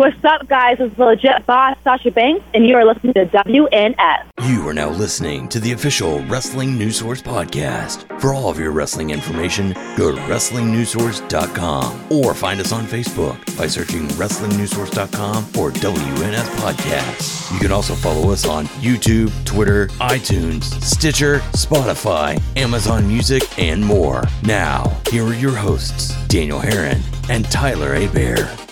What's 0.00 0.24
up, 0.24 0.48
guys? 0.48 0.78
It's 0.80 0.96
the 0.96 1.04
legit 1.04 1.44
boss, 1.44 1.76
Sasha 1.84 2.10
Banks, 2.10 2.42
and 2.54 2.66
you 2.66 2.74
are 2.74 2.86
listening 2.86 3.12
to 3.12 3.26
WNS. 3.26 4.30
You 4.48 4.66
are 4.66 4.72
now 4.72 4.88
listening 4.88 5.46
to 5.50 5.60
the 5.60 5.72
official 5.72 6.24
Wrestling 6.24 6.78
News 6.78 6.98
Source 6.98 7.20
podcast. 7.20 8.18
For 8.18 8.32
all 8.32 8.48
of 8.48 8.58
your 8.58 8.70
wrestling 8.70 9.10
information, 9.10 9.74
go 9.98 10.10
to 10.10 10.16
WrestlingNewsSource.com 10.22 12.12
or 12.12 12.32
find 12.32 12.60
us 12.60 12.72
on 12.72 12.86
Facebook 12.86 13.58
by 13.58 13.66
searching 13.66 14.08
WrestlingNewsSource.com 14.16 15.44
or 15.58 15.70
WNS 15.70 16.48
Podcast. 16.56 17.52
You 17.52 17.60
can 17.60 17.70
also 17.70 17.94
follow 17.94 18.32
us 18.32 18.46
on 18.46 18.68
YouTube, 18.80 19.30
Twitter, 19.44 19.88
iTunes, 19.98 20.62
Stitcher, 20.82 21.40
Spotify, 21.52 22.40
Amazon 22.56 23.06
Music, 23.06 23.42
and 23.58 23.84
more. 23.84 24.24
Now, 24.44 24.98
here 25.10 25.26
are 25.26 25.34
your 25.34 25.54
hosts, 25.54 26.14
Daniel 26.28 26.58
Herron 26.58 27.02
and 27.28 27.44
Tyler 27.50 27.96
Abear. 27.96 28.69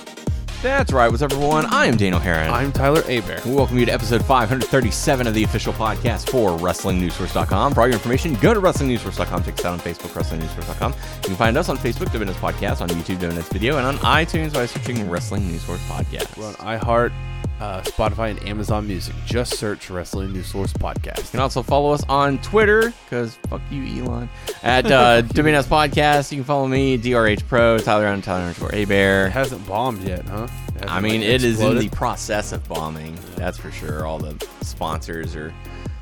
That's 0.60 0.92
right. 0.92 1.08
What's 1.08 1.22
up, 1.22 1.32
everyone? 1.32 1.66
I 1.66 1.86
am 1.86 1.96
Daniel 1.96 2.18
Herron. 2.18 2.52
I'm 2.52 2.72
Tyler 2.72 3.02
Abear. 3.02 3.40
We 3.46 3.54
welcome 3.54 3.78
you 3.78 3.86
to 3.86 3.92
episode 3.92 4.24
537 4.24 5.28
of 5.28 5.32
the 5.34 5.44
official 5.44 5.72
podcast 5.72 6.30
for 6.30 6.50
WrestlingNewsSource.com. 6.58 7.74
For 7.74 7.82
all 7.82 7.86
your 7.86 7.94
information, 7.94 8.34
go 8.34 8.52
to 8.52 8.60
WrestlingNewsSource.com. 8.60 9.44
Check 9.44 9.54
us 9.60 9.64
out 9.64 9.74
on 9.74 9.78
Facebook, 9.78 10.10
WrestlingNewsSource.com. 10.20 10.92
You 10.94 11.22
can 11.22 11.36
find 11.36 11.56
us 11.56 11.68
on 11.68 11.78
Facebook, 11.78 12.06
WNS 12.08 12.34
Podcast, 12.34 12.80
on 12.80 12.88
YouTube, 12.88 13.18
WNS 13.18 13.52
Video, 13.52 13.76
and 13.78 13.86
on 13.86 13.98
iTunes 13.98 14.52
by 14.52 14.66
searching 14.66 15.08
Wrestling 15.08 15.46
News 15.46 15.62
Source 15.62 15.80
Podcast. 15.88 16.36
We're 16.36 16.48
on 16.48 16.54
iHeart, 16.54 17.12
uh, 17.60 17.80
Spotify, 17.82 18.30
and 18.30 18.48
Amazon 18.48 18.86
Music. 18.86 19.14
Just 19.26 19.56
search 19.56 19.90
Wrestling 19.90 20.32
News 20.32 20.46
Source 20.46 20.72
Podcast. 20.72 21.18
You 21.18 21.30
can 21.30 21.40
also 21.40 21.62
follow 21.62 21.92
us 21.92 22.04
on 22.08 22.38
Twitter, 22.38 22.92
because 23.04 23.36
fuck 23.48 23.60
you, 23.70 24.02
Elon, 24.02 24.28
at 24.62 24.86
uh, 24.86 25.22
WNS 25.28 25.64
Podcast. 25.64 26.30
You 26.30 26.38
can 26.38 26.44
follow 26.44 26.66
me, 26.68 26.98
DRH 26.98 27.46
Pro, 27.46 27.78
Tyler 27.78 28.06
on 28.06 28.22
Tyler 28.22 28.42
underscore 28.42 28.74
It 28.74 28.84
Abear. 28.84 29.30
hasn't 29.30 29.66
bombed 29.66 30.02
yet, 30.02 30.24
huh? 30.26 30.46
I 30.86 31.00
mean, 31.00 31.20
like, 31.20 31.30
it 31.30 31.44
is 31.44 31.60
in 31.60 31.78
the 31.78 31.88
process 31.88 32.52
of 32.52 32.66
bombing. 32.68 33.18
That's 33.34 33.58
for 33.58 33.72
sure. 33.72 34.06
All 34.06 34.18
the 34.18 34.44
sponsors 34.62 35.34
are 35.34 35.52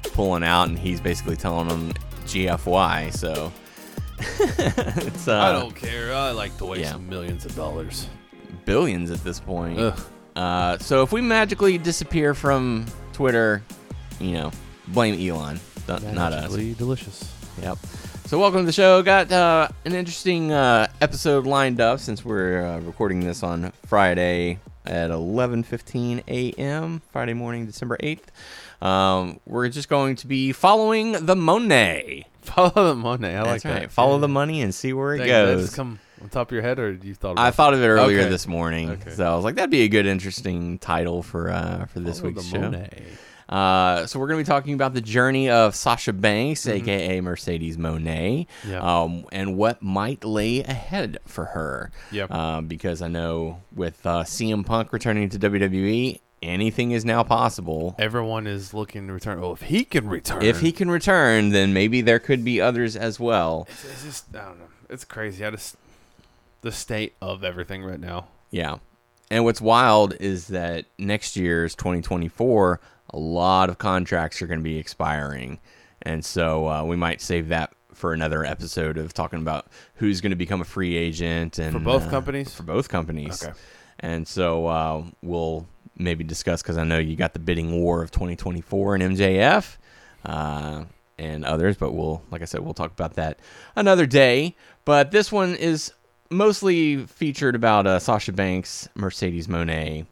pulling 0.02 0.42
out, 0.42 0.68
and 0.68 0.78
he's 0.78 1.00
basically 1.00 1.36
telling 1.36 1.68
them 1.68 1.92
GFY. 2.26 3.14
So 3.14 3.52
it's 4.18 5.28
uh, 5.28 5.38
I 5.38 5.52
don't 5.52 5.74
care. 5.74 6.14
I 6.14 6.32
like 6.32 6.56
to 6.58 6.66
waste 6.66 6.82
yeah. 6.92 6.96
millions 6.98 7.46
of 7.46 7.54
dollars. 7.56 8.08
billions 8.66 9.10
at 9.10 9.22
this 9.24 9.40
point. 9.40 9.78
Ugh. 9.78 9.98
Uh, 10.36 10.76
so 10.78 11.02
if 11.02 11.12
we 11.12 11.22
magically 11.22 11.78
disappear 11.78 12.34
from 12.34 12.84
Twitter, 13.14 13.62
you 14.20 14.32
know, 14.32 14.52
blame 14.88 15.14
Elon, 15.14 15.58
not, 15.88 16.02
not 16.02 16.32
us. 16.34 16.54
Delicious. 16.76 17.32
Yep. 17.62 17.78
So 18.26 18.38
welcome 18.38 18.60
to 18.60 18.66
the 18.66 18.72
show. 18.72 19.02
Got 19.02 19.32
uh, 19.32 19.68
an 19.86 19.94
interesting 19.94 20.52
uh, 20.52 20.88
episode 21.00 21.46
lined 21.46 21.80
up 21.80 22.00
since 22.00 22.22
we're 22.22 22.66
uh, 22.66 22.80
recording 22.80 23.20
this 23.20 23.42
on 23.42 23.72
Friday 23.86 24.58
at 24.84 25.10
11:15 25.10 26.24
a.m. 26.28 27.00
Friday 27.12 27.32
morning, 27.32 27.64
December 27.64 27.96
8th. 28.02 28.86
Um, 28.86 29.40
we're 29.46 29.70
just 29.70 29.88
going 29.88 30.16
to 30.16 30.26
be 30.26 30.52
following 30.52 31.12
the 31.12 31.34
Mone. 31.34 32.24
Follow 32.42 32.88
the 32.88 32.94
money. 32.94 33.28
I 33.28 33.42
like 33.42 33.64
right. 33.64 33.80
that. 33.80 33.92
Follow 33.92 34.18
the 34.18 34.28
money 34.28 34.60
and 34.60 34.74
see 34.74 34.92
where 34.92 35.14
it 35.14 35.18
Dang, 35.18 35.28
goes. 35.28 35.74
come 35.74 35.98
on 36.22 36.28
top 36.28 36.48
of 36.48 36.52
your 36.52 36.62
head, 36.62 36.78
or 36.78 36.92
did 36.92 37.04
you 37.04 37.14
thought? 37.14 37.38
I 37.38 37.50
thought 37.50 37.74
of 37.74 37.82
it 37.82 37.86
earlier 37.86 38.20
Okay. 38.20 38.28
this 38.30 38.46
morning, 38.46 38.90
Okay. 38.90 39.10
so 39.10 39.30
I 39.30 39.34
was 39.36 39.44
like, 39.44 39.54
that'd 39.56 39.70
be 39.70 39.82
a 39.82 39.88
good, 39.88 40.06
interesting 40.06 40.78
title 40.78 41.22
for 41.22 41.50
uh, 41.50 41.86
for 41.86 42.00
this 42.00 42.20
Follow 42.20 42.32
week's 42.32 42.44
show. 42.46 42.86
Uh, 43.48 44.06
so 44.06 44.18
we're 44.18 44.26
going 44.26 44.42
to 44.42 44.50
be 44.50 44.52
talking 44.52 44.74
about 44.74 44.92
the 44.92 45.00
journey 45.00 45.48
of 45.48 45.76
Sasha 45.76 46.12
Banks, 46.12 46.62
Mm-hmm. 46.66 46.78
aka 46.88 47.20
Mercedes 47.20 47.78
Mone, 47.78 48.46
Yep. 48.66 48.82
um, 48.82 49.24
and 49.30 49.56
what 49.56 49.80
might 49.82 50.24
lay 50.24 50.64
ahead 50.64 51.18
for 51.26 51.44
her. 51.46 51.92
Yep. 52.10 52.30
Um, 52.32 52.66
because 52.66 53.02
I 53.02 53.08
know 53.08 53.62
with 53.74 54.04
uh, 54.04 54.24
CM 54.24 54.66
Punk 54.66 54.92
returning 54.92 55.28
to 55.28 55.38
WWE, 55.38 56.18
anything 56.42 56.90
is 56.90 57.04
now 57.04 57.22
possible. 57.22 57.94
Everyone 58.00 58.48
is 58.48 58.74
looking 58.74 59.06
to 59.06 59.12
return. 59.12 59.38
Oh, 59.40 59.52
if 59.52 59.62
he 59.62 59.84
can 59.84 60.08
return, 60.08 60.42
If 60.42 60.58
he 60.60 60.72
can 60.72 60.90
return, 60.90 61.50
then 61.50 61.72
maybe 61.72 62.00
there 62.00 62.18
could 62.18 62.44
be 62.44 62.60
others 62.60 62.96
as 62.96 63.20
well. 63.20 63.68
it's, 63.70 63.84
it's 63.84 64.02
just 64.04 64.34
I 64.34 64.44
don't 64.46 64.58
know. 64.58 64.64
It's 64.90 65.04
crazy. 65.04 65.44
I 65.44 65.50
just 65.50 65.76
the 66.66 66.72
state 66.72 67.14
of 67.22 67.44
everything 67.44 67.84
right 67.84 68.00
now. 68.00 68.26
Yeah. 68.50 68.78
And 69.30 69.44
what's 69.44 69.60
wild 69.60 70.14
is 70.18 70.48
that 70.48 70.86
next 70.98 71.36
year's 71.36 71.76
2024, 71.76 72.80
a 73.10 73.18
lot 73.18 73.70
of 73.70 73.78
contracts 73.78 74.42
are 74.42 74.48
going 74.48 74.58
to 74.58 74.64
be 74.64 74.76
expiring. 74.76 75.60
And 76.02 76.24
so 76.24 76.68
uh, 76.68 76.84
we 76.84 76.96
might 76.96 77.20
save 77.20 77.48
that 77.48 77.72
for 77.94 78.12
another 78.12 78.44
episode 78.44 78.98
of 78.98 79.14
talking 79.14 79.38
about 79.38 79.68
who's 79.94 80.20
going 80.20 80.30
to 80.30 80.36
become 80.36 80.60
a 80.60 80.64
free 80.64 80.96
agent 80.96 81.60
and 81.60 81.72
For 81.72 81.78
both 81.78 82.08
uh, 82.08 82.10
companies? 82.10 82.52
For 82.52 82.64
both 82.64 82.88
companies. 82.88 83.44
Okay. 83.44 83.54
And 84.00 84.26
so 84.26 84.66
uh, 84.66 85.04
we'll 85.22 85.68
maybe 85.96 86.24
discuss 86.24 86.62
because 86.62 86.78
I 86.78 86.82
know 86.82 86.98
you 86.98 87.14
got 87.14 87.32
the 87.32 87.38
bidding 87.38 87.80
war 87.80 88.02
of 88.02 88.10
2024 88.10 88.96
and 88.96 89.16
MJF 89.16 89.76
uh, 90.24 90.84
and 91.16 91.44
others, 91.44 91.76
but 91.76 91.92
we'll, 91.92 92.22
like 92.32 92.42
I 92.42 92.44
said, 92.44 92.60
we'll 92.60 92.74
talk 92.74 92.90
about 92.90 93.14
that 93.14 93.38
another 93.76 94.04
day. 94.04 94.56
But 94.84 95.12
this 95.12 95.30
one 95.30 95.54
is 95.54 95.92
mostly 96.30 97.04
featured 97.06 97.54
about 97.54 97.86
uh, 97.86 97.98
Sasha 97.98 98.32
Banks, 98.32 98.88
Mercedes 98.94 99.48
Mone, 99.48 100.06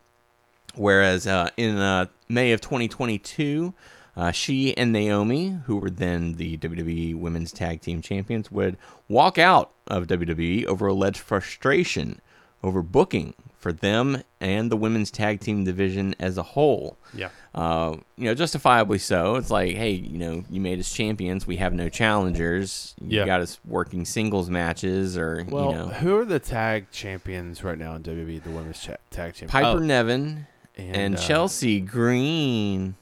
whereas 0.74 1.26
uh, 1.26 1.50
in 1.56 1.76
uh, 1.76 2.06
May 2.28 2.52
of 2.52 2.60
2022. 2.60 3.74
Uh, 4.16 4.30
she 4.30 4.76
and 4.76 4.92
Naomi, 4.92 5.58
who 5.66 5.74
were 5.74 5.90
then 5.90 6.34
the 6.34 6.56
WWE 6.58 7.18
Women's 7.18 7.50
Tag 7.50 7.80
Team 7.80 8.00
Champions, 8.00 8.48
would 8.48 8.76
walk 9.08 9.38
out 9.38 9.72
of 9.88 10.06
WWE 10.06 10.66
over 10.66 10.86
alleged 10.86 11.18
frustration 11.18 12.20
over 12.62 12.80
booking 12.80 13.34
for 13.64 13.72
them 13.72 14.22
and 14.42 14.70
the 14.70 14.76
women's 14.76 15.10
tag 15.10 15.40
team 15.40 15.64
division 15.64 16.14
as 16.20 16.36
a 16.36 16.42
whole. 16.42 16.98
Yeah. 17.14 17.30
Uh, 17.54 17.96
you 18.18 18.26
know, 18.26 18.34
justifiably 18.34 18.98
so. 18.98 19.36
It's 19.36 19.50
like, 19.50 19.74
hey, 19.74 19.92
you 19.92 20.18
know, 20.18 20.44
you 20.50 20.60
made 20.60 20.78
us 20.78 20.92
champions. 20.92 21.46
We 21.46 21.56
have 21.56 21.72
no 21.72 21.88
challengers. 21.88 22.94
You 23.00 23.20
Yeah. 23.20 23.24
got 23.24 23.40
us 23.40 23.58
working 23.66 24.04
singles 24.04 24.50
matches, 24.50 25.16
or 25.16 25.46
Well, 25.48 25.70
you 25.70 25.76
know, 25.76 25.86
who 25.88 26.18
are 26.18 26.26
the 26.26 26.38
tag 26.38 26.90
champions 26.90 27.64
right 27.64 27.78
now 27.78 27.94
in 27.94 28.02
WWE? 28.02 28.38
The 28.44 28.50
women's 28.50 28.80
cha- 28.80 28.96
tag 29.10 29.32
champions. 29.32 29.50
Piper 29.52 29.66
Oh, 29.68 29.78
Niven 29.78 30.46
and, 30.76 31.16
uh, 31.16 31.18
Chelsea 31.18 31.80
Green. 31.80 32.96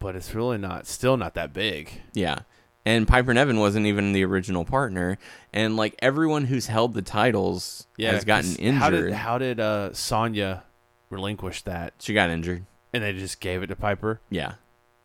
but 0.00 0.16
it's 0.16 0.34
really 0.34 0.58
not. 0.58 0.88
Still 0.88 1.16
not 1.16 1.34
that 1.34 1.52
big. 1.52 2.02
Yeah. 2.14 2.40
And 2.86 3.08
Piper 3.08 3.32
Niven 3.32 3.58
wasn't 3.58 3.86
even 3.86 4.12
the 4.12 4.24
original 4.24 4.64
partner. 4.64 5.16
And 5.52 5.76
like 5.76 5.94
everyone 6.00 6.44
who's 6.44 6.66
held 6.66 6.92
the 6.94 7.02
titles 7.02 7.86
has 7.98 8.24
gotten 8.24 8.56
injured. 8.56 8.80
How 8.80 8.90
did 8.90 9.12
how 9.12 9.38
did 9.38 9.60
uh, 9.60 9.92
Sonya 9.94 10.64
relinquish 11.10 11.62
that? 11.62 11.94
she 11.98 12.12
got 12.12 12.28
injured. 12.30 12.66
And 12.92 13.02
they 13.02 13.12
just 13.12 13.40
gave 13.40 13.62
it 13.62 13.68
to 13.68 13.76
Piper. 13.76 14.20
Yeah. 14.30 14.54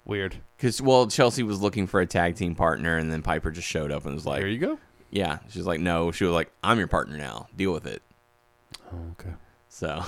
Weird. 0.06 0.38
Because, 0.58 0.82
well, 0.82 1.08
Chelsea 1.08 1.44
was 1.44 1.62
looking 1.62 1.88
for 1.88 2.02
a 2.02 2.06
tag 2.06 2.36
team 2.36 2.54
partner, 2.56 2.98
and 2.98 3.12
then 3.12 3.22
Piper 3.22 3.52
just 3.52 3.68
showed 3.68 3.92
up 3.92 4.06
and 4.06 4.14
was 4.16 4.26
like, 4.26 4.40
There 4.42 4.48
you 4.50 4.58
go. 4.58 4.80
yeah. 5.12 5.40
She's 5.50 5.66
like, 5.66 5.80
no. 5.80 6.12
She 6.12 6.24
was 6.26 6.34
like, 6.34 6.52
I'm 6.64 6.78
your 6.80 6.88
partner 6.88 7.18
now. 7.18 7.48
Deal 7.56 7.72
with 7.72 7.86
it. 7.88 8.02
Oh, 8.92 8.98
okay. 9.20 9.34
So, 9.80 10.04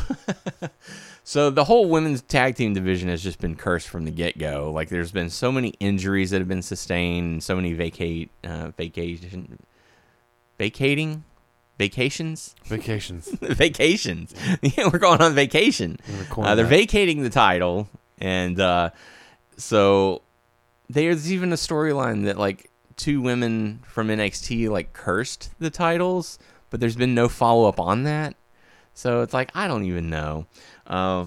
so 1.23 1.49
the 1.49 1.63
whole 1.63 1.87
women's 1.87 2.21
tag 2.21 2.55
team 2.55 2.73
division 2.73 3.07
has 3.07 3.23
just 3.23 3.39
been 3.39 3.55
cursed 3.55 3.87
from 3.87 4.03
the 4.03 4.11
get 4.11 4.37
go. 4.37 4.69
Like, 4.69 4.89
there's 4.89 5.13
been 5.13 5.29
so 5.29 5.49
many 5.49 5.69
injuries 5.79 6.31
that 6.31 6.39
have 6.39 6.47
been 6.49 6.61
sustained, 6.61 7.41
so 7.41 7.55
many 7.55 7.71
vacate, 7.71 8.31
uh, 8.43 8.71
vacation, 8.71 9.59
vacating, 10.57 11.23
vacations, 11.79 12.53
Vacations. 12.65 13.29
vacations. 13.39 14.35
yeah, 14.61 14.89
we're 14.91 14.99
going 14.99 15.21
on 15.21 15.33
vacation. 15.35 15.99
Uh, 16.35 16.53
they're 16.55 16.65
vacating 16.65 17.23
the 17.23 17.29
title, 17.29 17.87
and 18.19 18.59
uh, 18.59 18.89
so 19.55 20.21
there's 20.89 21.31
even 21.31 21.53
a 21.53 21.55
storyline 21.55 22.25
that 22.25 22.37
like 22.37 22.69
two 22.97 23.21
women 23.21 23.79
from 23.87 24.09
NXT 24.09 24.69
like 24.69 24.91
cursed 24.91 25.49
the 25.59 25.69
titles, 25.69 26.39
but 26.69 26.81
there's 26.81 26.97
been 26.97 27.15
no 27.15 27.29
follow 27.29 27.69
up 27.69 27.79
on 27.79 28.03
that. 28.03 28.35
So 28.93 29.21
it's 29.21 29.33
like 29.33 29.51
I 29.55 29.67
don't 29.67 29.85
even 29.85 30.09
know. 30.09 30.45
Uh, 30.87 31.25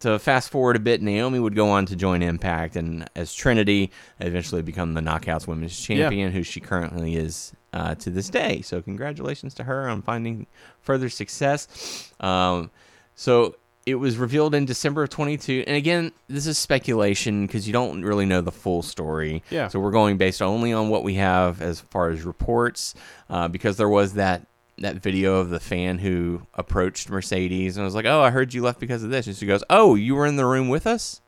to 0.00 0.18
fast 0.18 0.50
forward 0.50 0.74
a 0.74 0.80
bit, 0.80 1.00
Naomi 1.00 1.38
would 1.38 1.54
go 1.54 1.70
on 1.70 1.86
to 1.86 1.94
join 1.94 2.22
Impact 2.22 2.74
and 2.74 3.08
as 3.14 3.32
Trinity 3.32 3.92
eventually 4.18 4.60
become 4.60 4.94
the 4.94 5.00
Knockouts 5.00 5.46
Women's 5.46 5.78
Champion, 5.78 6.32
who 6.32 6.42
she 6.42 6.58
currently 6.58 7.14
is 7.14 7.52
uh, 7.72 7.94
to 7.96 8.10
this 8.10 8.28
day. 8.28 8.62
So 8.62 8.82
congratulations 8.82 9.54
to 9.54 9.64
her 9.64 9.88
on 9.88 10.02
finding 10.02 10.48
further 10.80 11.08
success. 11.08 12.12
Um, 12.18 12.72
so 13.14 13.54
it 13.86 13.96
was 13.96 14.16
revealed 14.16 14.54
in 14.54 14.64
December 14.64 15.04
of 15.04 15.10
22, 15.10 15.64
and 15.66 15.76
again, 15.76 16.12
this 16.28 16.46
is 16.46 16.56
speculation 16.56 17.46
because 17.46 17.66
you 17.66 17.72
don't 17.72 18.02
really 18.02 18.26
know 18.26 18.40
the 18.40 18.52
full 18.52 18.82
story. 18.82 19.42
Yeah. 19.50 19.68
So 19.68 19.80
we're 19.80 19.90
going 19.90 20.18
based 20.18 20.40
only 20.40 20.72
on 20.72 20.88
what 20.88 21.02
we 21.02 21.14
have 21.14 21.60
as 21.60 21.80
far 21.80 22.10
as 22.10 22.22
reports, 22.22 22.94
uh, 23.28 23.48
because 23.48 23.76
there 23.76 23.88
was 23.88 24.14
that 24.14 24.46
that 24.82 24.96
video 24.96 25.36
of 25.36 25.50
the 25.50 25.60
fan 25.60 25.98
who 25.98 26.46
approached 26.54 27.10
Mercedes 27.10 27.76
and 27.76 27.84
was 27.84 27.94
like, 27.94 28.04
"Oh, 28.04 28.20
I 28.20 28.30
heard 28.30 28.54
you 28.54 28.62
left 28.62 28.80
because 28.80 29.02
of 29.02 29.10
this," 29.10 29.26
and 29.26 29.36
she 29.36 29.46
goes, 29.46 29.64
"Oh, 29.70 29.94
you 29.94 30.14
were 30.14 30.26
in 30.26 30.36
the 30.36 30.46
room 30.46 30.68
with 30.68 30.86
us." 30.86 31.20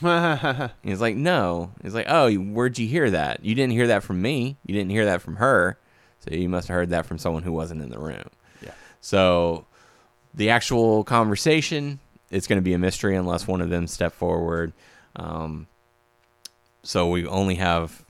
He's 0.82 1.00
like, 1.00 1.16
"No." 1.16 1.72
He's 1.82 1.94
like, 1.94 2.06
"Oh, 2.08 2.32
where'd 2.34 2.78
you 2.78 2.88
hear 2.88 3.10
that? 3.10 3.44
You 3.44 3.54
didn't 3.54 3.72
hear 3.72 3.86
that 3.86 4.02
from 4.02 4.20
me. 4.20 4.56
You 4.66 4.74
didn't 4.74 4.90
hear 4.90 5.04
that 5.06 5.22
from 5.22 5.36
her. 5.36 5.78
So 6.20 6.34
you 6.34 6.48
must 6.48 6.68
have 6.68 6.74
heard 6.74 6.90
that 6.90 7.06
from 7.06 7.18
someone 7.18 7.42
who 7.42 7.52
wasn't 7.52 7.82
in 7.82 7.90
the 7.90 7.98
room." 7.98 8.28
Yeah. 8.60 8.72
So 9.00 9.66
the 10.34 10.50
actual 10.50 11.04
conversation 11.04 12.00
it's 12.32 12.46
going 12.46 12.56
to 12.56 12.62
be 12.62 12.72
a 12.72 12.78
mystery 12.78 13.14
unless 13.14 13.46
one 13.46 13.60
of 13.60 13.68
them 13.70 13.86
step 13.86 14.14
forward. 14.14 14.72
Um, 15.14 15.68
so 16.82 17.08
we 17.08 17.26
only 17.26 17.56
have 17.56 18.04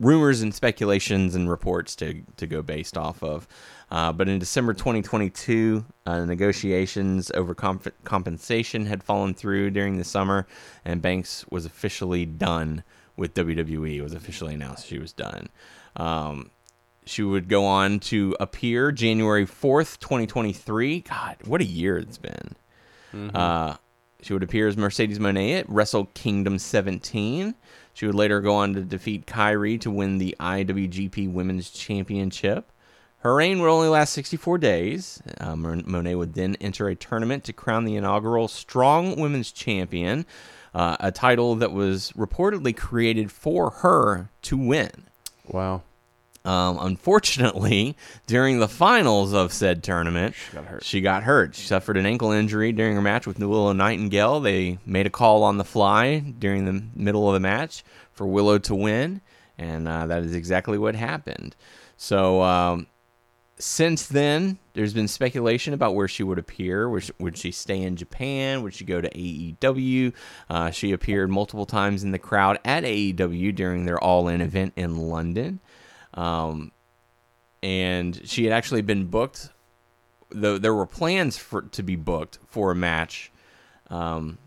rumors 0.00 0.40
and 0.40 0.54
speculations 0.54 1.34
and 1.34 1.48
reports 1.48 1.94
to 1.96 2.22
to 2.38 2.46
go 2.46 2.62
based 2.62 2.96
off 2.96 3.22
of. 3.22 3.46
Uh, 3.90 4.12
but 4.12 4.28
in 4.28 4.38
December 4.38 4.72
2022, 4.72 5.84
uh, 6.06 6.24
negotiations 6.24 7.30
over 7.34 7.54
comp- 7.54 7.92
compensation 8.04 8.86
had 8.86 9.02
fallen 9.02 9.34
through 9.34 9.70
during 9.70 9.98
the 9.98 10.04
summer, 10.04 10.46
and 10.84 11.02
Banks 11.02 11.44
was 11.50 11.64
officially 11.64 12.24
done 12.24 12.84
with 13.16 13.34
WWE. 13.34 13.96
It 13.96 14.02
was 14.02 14.14
officially 14.14 14.54
announced 14.54 14.86
she 14.86 14.98
was 14.98 15.12
done. 15.12 15.48
Um, 15.96 16.50
she 17.04 17.22
would 17.22 17.48
go 17.48 17.64
on 17.64 17.98
to 18.00 18.36
appear 18.38 18.92
January 18.92 19.44
4th, 19.46 19.98
2023. 19.98 21.00
God, 21.00 21.36
what 21.44 21.60
a 21.60 21.64
year 21.64 21.98
it's 21.98 22.18
been. 22.18 22.54
Uh, 23.34 23.76
she 24.22 24.32
would 24.32 24.42
appear 24.44 24.68
as 24.68 24.76
Mercedes 24.76 25.18
Mone 25.18 25.36
at 25.36 25.68
Wrestle 25.68 26.06
Kingdom 26.14 26.58
17. 26.58 27.54
She 27.92 28.06
would 28.06 28.14
later 28.14 28.40
go 28.40 28.54
on 28.54 28.74
to 28.74 28.82
defeat 28.82 29.26
Kairi 29.26 29.80
to 29.80 29.90
win 29.90 30.18
the 30.18 30.36
IWGP 30.38 31.32
Women's 31.32 31.70
Championship. 31.70 32.70
Her 33.20 33.34
reign 33.34 33.60
would 33.60 33.68
only 33.68 33.88
last 33.88 34.12
64 34.14 34.58
days. 34.58 35.22
Uh, 35.38 35.54
Mone 35.54 36.18
would 36.18 36.34
then 36.34 36.56
enter 36.60 36.88
a 36.88 36.94
tournament 36.94 37.44
to 37.44 37.52
crown 37.52 37.84
the 37.84 37.96
inaugural 37.96 38.48
Strong 38.48 39.20
Women's 39.20 39.52
Champion, 39.52 40.24
uh, 40.74 40.96
a 41.00 41.12
title 41.12 41.54
that 41.56 41.72
was 41.72 42.12
reportedly 42.12 42.74
created 42.74 43.30
for 43.30 43.70
her 43.70 44.30
to 44.42 44.56
win. 44.56 44.90
Wow. 45.46 45.82
Um, 46.42 46.78
unfortunately, 46.80 47.94
during 48.26 48.60
the 48.60 48.68
finals 48.68 49.34
of 49.34 49.52
said 49.52 49.82
tournament, 49.82 50.34
She 50.34 50.52
got 50.56 50.64
hurt. 50.64 50.84
She 50.84 51.00
got 51.02 51.22
hurt. 51.24 51.54
She 51.54 51.66
suffered 51.66 51.98
an 51.98 52.06
ankle 52.06 52.30
injury 52.32 52.72
during 52.72 52.94
her 52.94 53.02
match 53.02 53.26
with 53.26 53.38
Willow 53.38 53.74
Nightingale. 53.74 54.40
They 54.40 54.78
made 54.86 55.06
a 55.06 55.10
call 55.10 55.42
on 55.42 55.58
the 55.58 55.64
fly 55.64 56.20
during 56.20 56.64
the 56.64 56.82
middle 56.94 57.28
of 57.28 57.34
the 57.34 57.40
match 57.40 57.84
for 58.12 58.26
Willow 58.26 58.56
to 58.58 58.74
win, 58.74 59.20
and 59.58 59.86
uh, 59.86 60.06
that 60.06 60.22
is 60.22 60.34
exactly 60.34 60.78
what 60.78 60.94
happened. 60.94 61.54
So, 61.98 62.40
um, 62.40 62.86
since 63.60 64.06
then, 64.06 64.58
there's 64.72 64.94
been 64.94 65.08
speculation 65.08 65.74
about 65.74 65.94
where 65.94 66.08
she 66.08 66.22
would 66.22 66.38
appear. 66.38 66.88
Would 66.88 67.04
she, 67.04 67.12
would 67.18 67.38
she 67.38 67.52
stay 67.52 67.82
in 67.82 67.96
Japan? 67.96 68.62
Would 68.62 68.74
she 68.74 68.84
go 68.84 69.00
to 69.00 69.10
AEW? 69.10 70.12
Uh, 70.48 70.70
she 70.70 70.92
appeared 70.92 71.30
multiple 71.30 71.66
times 71.66 72.02
in 72.02 72.10
the 72.10 72.18
crowd 72.18 72.58
at 72.64 72.84
AEW 72.84 73.54
during 73.54 73.84
their 73.84 74.02
All 74.02 74.28
In 74.28 74.40
event 74.40 74.72
in 74.76 74.96
London. 74.96 75.60
Um, 76.14 76.72
and 77.62 78.20
she 78.28 78.44
had 78.44 78.52
actually 78.52 78.82
been 78.82 79.06
booked. 79.06 79.50
Though 80.30 80.58
there 80.58 80.74
were 80.74 80.86
plans 80.86 81.36
for 81.36 81.62
to 81.62 81.82
be 81.82 81.96
booked 81.96 82.38
for 82.46 82.70
a 82.70 82.74
match 82.74 83.32
um, 83.88 84.38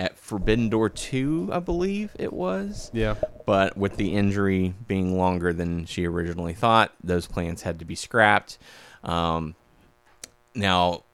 at 0.00 0.18
Forbidden 0.18 0.68
Door 0.70 0.90
Two, 0.90 1.50
I 1.52 1.58
believe 1.58 2.10
it 2.18 2.32
was 2.32 2.90
Yeah. 2.94 3.16
but 3.46 3.76
with 3.76 3.96
the 3.96 4.14
injury 4.14 4.74
being 4.88 5.16
longer 5.18 5.52
than 5.52 5.84
she 5.84 6.06
originally 6.06 6.54
thought, 6.54 6.92
those 7.04 7.26
plans 7.26 7.62
had 7.62 7.78
to 7.80 7.84
be 7.84 7.94
scrapped. 7.94 8.56
Um, 9.04 9.54
now, 10.54 11.04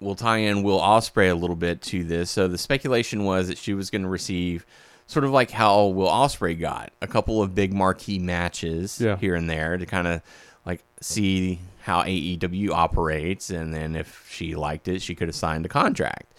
we'll 0.00 0.14
tie 0.16 0.38
in 0.38 0.62
Will 0.62 0.80
Ospreay 0.80 1.30
a 1.30 1.34
little 1.34 1.56
bit 1.56 1.82
to 1.82 2.04
this. 2.04 2.30
So 2.30 2.48
the 2.48 2.58
speculation 2.58 3.24
was 3.24 3.48
that 3.48 3.58
she 3.58 3.74
was 3.74 3.90
going 3.90 4.02
to 4.02 4.08
receive 4.08 4.66
sort 5.06 5.24
of 5.24 5.30
like 5.30 5.50
how 5.50 5.86
Will 5.86 6.08
Ospreay 6.08 6.58
got 6.58 6.92
a 7.00 7.06
couple 7.06 7.42
of 7.42 7.54
big 7.54 7.72
marquee 7.72 8.18
matches 8.18 9.00
Yeah. 9.00 9.16
here 9.16 9.34
and 9.34 9.48
there 9.48 9.76
to 9.76 9.86
kind 9.86 10.06
of 10.06 10.22
like 10.66 10.82
see 11.00 11.60
how 11.82 12.02
AEW 12.02 12.70
operates, 12.70 13.50
and 13.50 13.72
then 13.74 13.96
if 13.96 14.26
she 14.30 14.54
liked 14.54 14.86
it, 14.88 15.00
she 15.00 15.14
could 15.14 15.28
have 15.28 15.34
signed 15.34 15.64
a 15.64 15.68
contract. 15.68 16.32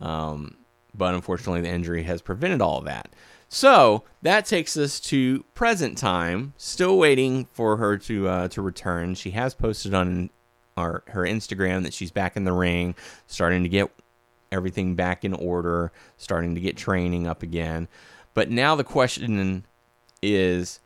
Um, 0.00 0.56
but 0.98 1.14
unfortunately, 1.14 1.62
the 1.62 1.70
injury 1.70 2.02
has 2.02 2.20
prevented 2.20 2.60
all 2.60 2.78
of 2.78 2.84
that. 2.84 3.08
So 3.48 4.04
that 4.20 4.44
takes 4.44 4.76
us 4.76 5.00
to 5.00 5.44
present 5.54 5.96
time. 5.96 6.52
Still 6.58 6.98
waiting 6.98 7.46
for 7.46 7.78
her 7.78 7.96
to 7.98 8.28
uh, 8.28 8.48
to 8.48 8.60
return. 8.60 9.14
She 9.14 9.30
has 9.30 9.54
posted 9.54 9.94
on 9.94 10.30
our 10.76 11.02
her 11.08 11.22
Instagram 11.22 11.82
that 11.84 11.94
she's 11.94 12.10
back 12.10 12.36
in 12.36 12.44
the 12.44 12.52
ring, 12.52 12.94
starting 13.26 13.62
to 13.62 13.68
get 13.68 13.90
everything 14.52 14.94
back 14.94 15.24
in 15.24 15.32
order, 15.32 15.92
starting 16.18 16.54
to 16.54 16.60
get 16.60 16.76
training 16.76 17.26
up 17.26 17.42
again. 17.42 17.88
But 18.34 18.50
now 18.50 18.74
the 18.74 18.84
question 18.84 19.64
is: 20.20 20.80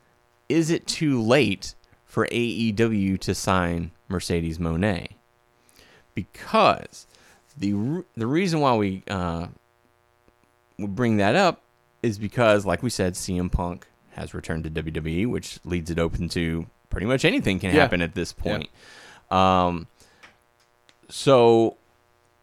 Is 0.49 0.71
it 0.71 0.87
too 0.87 1.21
late 1.21 1.75
for 2.05 2.29
AEW 2.29 3.19
to 3.21 3.35
sign 3.35 3.91
Mercedes 4.09 4.61
Mone? 4.61 5.09
Because 6.15 7.09
the 7.57 8.05
the 8.17 8.27
reason 8.29 8.61
why 8.61 8.77
we 8.77 9.03
uh, 9.09 9.49
we 10.79 10.87
bring 10.87 11.17
that 11.19 11.35
up 11.37 11.63
is 12.03 12.19
because, 12.19 12.65
like 12.67 12.83
we 12.83 12.91
said, 12.91 13.15
CM 13.15 13.51
Punk 13.51 13.87
has 14.13 14.35
returned 14.35 14.65
to 14.65 14.71
WWE, 14.71 15.27
which 15.29 15.59
leads 15.65 15.91
it 15.91 15.99
open 15.99 16.29
to 16.31 16.67
pretty 16.91 17.07
much 17.07 17.25
anything 17.25 17.59
can 17.59 17.75
Yeah. 17.75 17.81
happen 17.83 18.03
at 18.03 18.15
this 18.15 18.33
point. 18.33 18.69
Um, 19.31 19.87
so, 21.09 21.77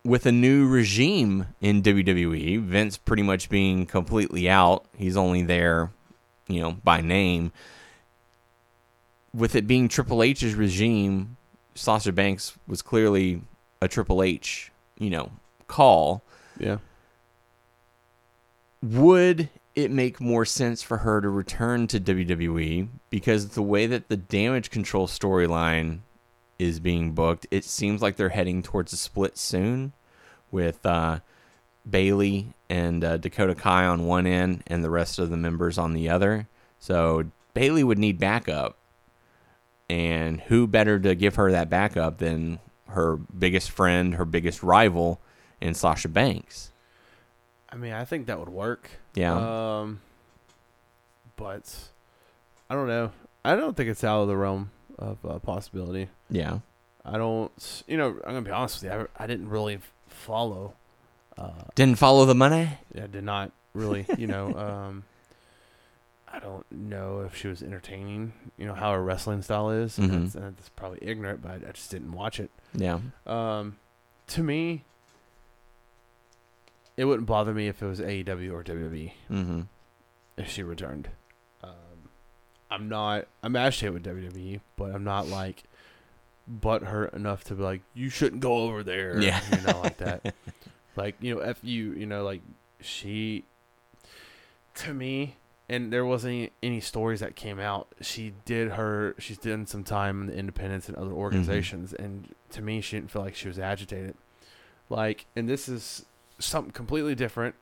with 0.03 0.25
a 0.25 0.31
new 0.31 0.67
regime 0.67 1.47
in 1.61 1.81
WWE, 1.83 2.57
Vince 2.61 2.97
pretty 2.97 3.23
much 3.23 3.49
being 3.49 3.85
completely 3.85 4.49
out, 4.49 4.85
he's 4.97 5.17
only 5.17 5.41
there, 5.43 5.91
you 6.47 6.61
know, 6.61 6.71
by 6.83 7.01
name. 7.01 7.51
With 9.33 9.55
it 9.55 9.67
being 9.67 9.87
Triple 9.89 10.23
H's 10.23 10.55
regime, 10.55 11.37
Sasha 11.75 12.11
Banks 12.11 12.57
was 12.67 12.81
clearly 12.81 13.41
a 13.81 13.87
Triple 13.87 14.23
H, 14.23 14.71
you 14.97 15.09
know, 15.09 15.31
call 15.67 16.23
Yeah. 16.57 16.77
Would 18.81 19.49
it 19.75 19.91
make 19.91 20.21
more 20.21 20.45
sense 20.45 20.81
for 20.81 20.97
her 20.97 21.21
to 21.21 21.29
return 21.29 21.87
to 21.87 21.99
WWE 21.99 22.87
because 23.09 23.49
the 23.49 23.61
way 23.61 23.85
that 23.87 24.09
the 24.09 24.17
damage 24.17 24.69
control 24.69 25.07
storyline 25.07 25.99
is 26.57 26.79
being 26.79 27.13
booked, 27.13 27.47
it 27.51 27.65
seems 27.65 28.01
like 28.01 28.15
they're 28.15 28.29
heading 28.29 28.61
towards 28.61 28.93
a 28.93 28.97
split 28.97 29.37
soon 29.37 29.93
with 30.51 30.85
uh, 30.85 31.19
Bayley 31.89 32.53
and 32.69 33.03
uh, 33.03 33.17
Dakota 33.17 33.55
Kai 33.55 33.85
on 33.85 34.05
one 34.05 34.27
end 34.27 34.63
and 34.67 34.83
the 34.83 34.89
rest 34.89 35.19
of 35.19 35.29
the 35.29 35.37
members 35.37 35.77
on 35.77 35.93
the 35.93 36.09
other. 36.09 36.47
So 36.79 37.25
Bayley 37.53 37.83
would 37.83 37.99
need 37.99 38.19
backup. 38.19 38.77
And 39.89 40.39
who 40.41 40.67
better 40.67 40.99
to 40.99 41.15
give 41.15 41.35
her 41.35 41.51
that 41.51 41.69
backup 41.69 42.19
than 42.19 42.59
her 42.89 43.17
biggest 43.17 43.71
friend, 43.71 44.15
her 44.15 44.25
biggest 44.25 44.61
rival, 44.61 45.19
in 45.59 45.73
Sasha 45.73 46.07
Banks? 46.07 46.71
I 47.71 47.75
mean, 47.75 47.93
I 47.93 48.05
think 48.05 48.27
that 48.27 48.39
would 48.39 48.49
work. 48.49 48.89
Yeah. 49.15 49.33
Um, 49.81 50.01
but 51.35 51.89
I 52.69 52.75
don't 52.75 52.87
know. 52.87 53.11
I 53.45 53.55
don't 53.55 53.75
think 53.77 53.89
it's 53.89 54.03
out 54.03 54.21
of 54.21 54.27
the 54.27 54.35
realm 54.37 54.71
of 54.97 55.17
uh, 55.25 55.39
possibility. 55.39 56.09
yeah. 56.29 56.59
I 57.05 57.17
don't. 57.17 57.83
You 57.87 57.97
know, 57.97 58.07
I'm 58.09 58.33
gonna 58.33 58.41
be 58.41 58.51
honest 58.51 58.83
with 58.83 58.91
you. 58.91 59.07
I, 59.17 59.23
I 59.23 59.25
didn't 59.25 59.49
really 59.49 59.79
follow. 60.07 60.73
Uh, 61.37 61.51
Didn't 61.73 61.97
follow 61.97 62.25
the 62.25 62.35
money. 62.35 62.69
I 62.95 63.07
did 63.07 63.23
not 63.23 63.51
really. 63.73 64.05
You 64.17 64.27
know. 64.27 64.53
Um, 64.57 65.03
I 66.31 66.37
don't 66.37 66.69
know 66.71 67.21
if 67.21 67.35
she 67.35 67.47
was 67.47 67.63
entertaining. 67.63 68.33
You 68.57 68.67
know 68.67 68.75
how 68.75 68.91
her 68.93 69.01
wrestling 69.01 69.41
style 69.41 69.71
is. 69.71 69.97
And 69.97 70.11
Mhm. 70.11 70.21
that's, 70.23 70.35
and 70.35 70.57
that's 70.57 70.69
probably 70.69 70.99
ignorant, 71.01 71.41
but 71.41 71.49
I, 71.51 71.55
I 71.69 71.71
just 71.71 71.89
didn't 71.89 72.11
watch 72.11 72.39
it. 72.39 72.51
Yeah. 72.75 72.99
Um, 73.25 73.77
to 74.27 74.43
me, 74.43 74.83
it 76.99 77.05
wouldn't 77.05 77.27
bother 77.27 77.53
me 77.53 77.67
if 77.69 77.81
it 77.81 77.85
was 77.85 78.01
AEW 78.01 78.51
or 78.51 78.61
WWE 78.61 79.11
Mm-hmm. 79.31 79.61
if 80.35 80.49
she 80.49 80.63
returned. 80.63 81.07
Um, 81.63 82.09
I'm 82.69 82.89
not. 82.89 83.27
I'm 83.41 83.55
actually 83.55 83.91
with 83.91 84.03
WWE, 84.03 84.59
but 84.75 84.93
I'm 84.93 85.05
not 85.05 85.27
like 85.27 85.63
butt 86.45 86.83
hurt 86.83 87.13
enough 87.13 87.45
to 87.45 87.55
be 87.55 87.63
like, 87.63 87.81
you 87.93 88.09
shouldn't 88.09 88.41
go 88.41 88.57
over 88.63 88.83
there. 88.83 89.17
Yeah. 89.21 89.39
you 89.49 89.61
know, 89.61 89.79
like 89.79 89.97
that. 89.97 90.33
like 90.97 91.15
you 91.21 91.35
know, 91.35 91.41
if 91.41 91.59
you 91.63 91.93
you 91.93 92.05
know, 92.05 92.23
like 92.25 92.41
she. 92.81 93.45
To 94.75 94.93
me, 94.93 95.35
and 95.67 95.91
there 95.91 96.05
wasn't 96.05 96.33
any, 96.33 96.51
any 96.63 96.79
stories 96.81 97.19
that 97.21 97.35
came 97.35 97.59
out. 97.59 97.87
She 98.01 98.33
did 98.45 98.71
her. 98.71 99.15
She's 99.19 99.37
done 99.37 99.65
some 99.67 99.83
time 99.83 100.21
in 100.21 100.27
the 100.27 100.35
independents 100.35 100.87
and 100.89 100.97
other 100.97 101.11
organizations, 101.11 101.93
and 101.93 102.33
to 102.51 102.61
me, 102.61 102.81
she 102.81 102.97
didn't 102.97 103.11
feel 103.11 103.21
like 103.21 103.35
she 103.35 103.47
was 103.47 103.57
agitated. 103.59 104.15
Like, 104.89 105.25
and 105.35 105.47
this 105.49 105.67
is 105.69 106.05
something 106.39 106.71
completely 106.71 107.15
different, 107.15 107.55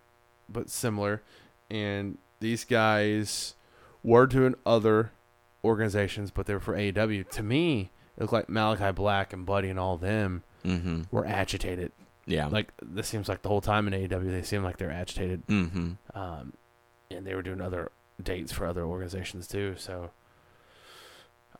but 0.49 0.69
similar. 0.69 1.21
And 1.69 2.17
these 2.39 2.63
guys 2.65 3.55
were 4.03 4.25
doing 4.27 4.55
other 4.65 5.11
organizations, 5.63 6.31
but 6.31 6.45
they 6.45 6.53
were 6.53 6.59
for 6.59 6.75
AEW. 6.75 7.29
To 7.31 7.43
me, 7.43 7.91
it 8.15 8.21
looked 8.21 8.33
like 8.33 8.47
Malakai 8.47 8.95
Black 8.95 9.33
and 9.33 9.45
Buddy 9.45 9.69
and 9.69 9.79
all 9.79 9.97
them 9.97 10.43
Mm-hmm. 10.65 11.03
were 11.11 11.25
agitated. 11.25 11.91
Yeah. 12.25 12.47
Like 12.47 12.73
this 12.81 13.07
seems 13.07 13.29
like 13.29 13.41
the 13.41 13.47
whole 13.47 13.61
time 13.61 13.87
in 13.87 13.93
AEW, 13.93 14.29
they 14.31 14.41
seem 14.41 14.63
like 14.63 14.77
they're 14.77 14.91
agitated. 14.91 15.45
mm-hmm. 15.47 15.91
Um, 16.13 16.53
and 17.09 17.25
they 17.25 17.33
were 17.35 17.41
doing 17.41 17.61
other 17.61 17.91
dates 18.21 18.51
for 18.51 18.65
other 18.65 18.83
organizations 18.83 19.47
too. 19.47 19.75
So, 19.77 20.09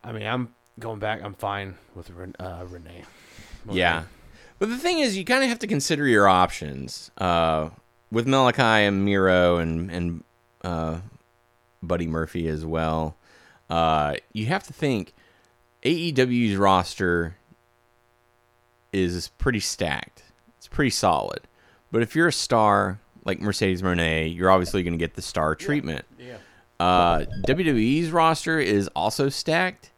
I 0.04 0.12
mean, 0.12 0.28
I'm 0.28 0.54
going 0.78 1.00
back. 1.00 1.22
I'm 1.24 1.36
fine 1.36 1.76
with 1.96 2.10
Ren- 2.10 2.36
uh, 2.40 2.66
Renee. 2.68 3.04
Yeah. 3.72 4.04
But 4.60 4.70
the 4.70 4.78
thing 4.78 5.00
is, 5.00 5.18
you 5.18 5.24
kind 5.24 5.44
of 5.44 5.50
have 5.50 5.60
to 5.60 5.68
consider 5.68 6.08
your 6.08 6.28
options. 6.28 7.12
Uh, 7.18 7.70
with 8.12 8.26
Malakai 8.26 8.88
and 8.88 9.04
Miro 9.04 9.58
and 9.58 9.92
and 9.92 10.24
uh, 10.64 11.00
Buddy 11.84 12.08
Murphy 12.08 12.48
as 12.48 12.66
well, 12.66 13.18
uh, 13.70 14.16
you 14.34 14.48
have 14.48 14.64
to 14.64 14.74
think 14.74 15.14
AEW's 15.84 16.56
roster 16.56 17.38
is 18.94 19.30
pretty 19.38 19.60
stacked. 19.60 20.24
It's 20.58 20.68
pretty 20.68 20.90
solid. 20.90 21.42
But 21.92 22.02
if 22.02 22.16
you're 22.16 22.28
a 22.28 22.34
star 22.34 23.00
like 23.26 23.40
Mercedes 23.40 23.84
Mone, 23.84 24.32
you're 24.32 24.50
obviously 24.50 24.84
going 24.84 24.94
to 24.94 24.98
get 24.98 25.16
the 25.16 25.22
star 25.22 25.56
treatment. 25.56 26.06
Yeah. 26.18 26.38
Uh, 26.80 27.26
WWE's 27.48 28.12
roster 28.12 28.60
is 28.60 28.88
also 28.96 29.30
stacked, 29.30 29.92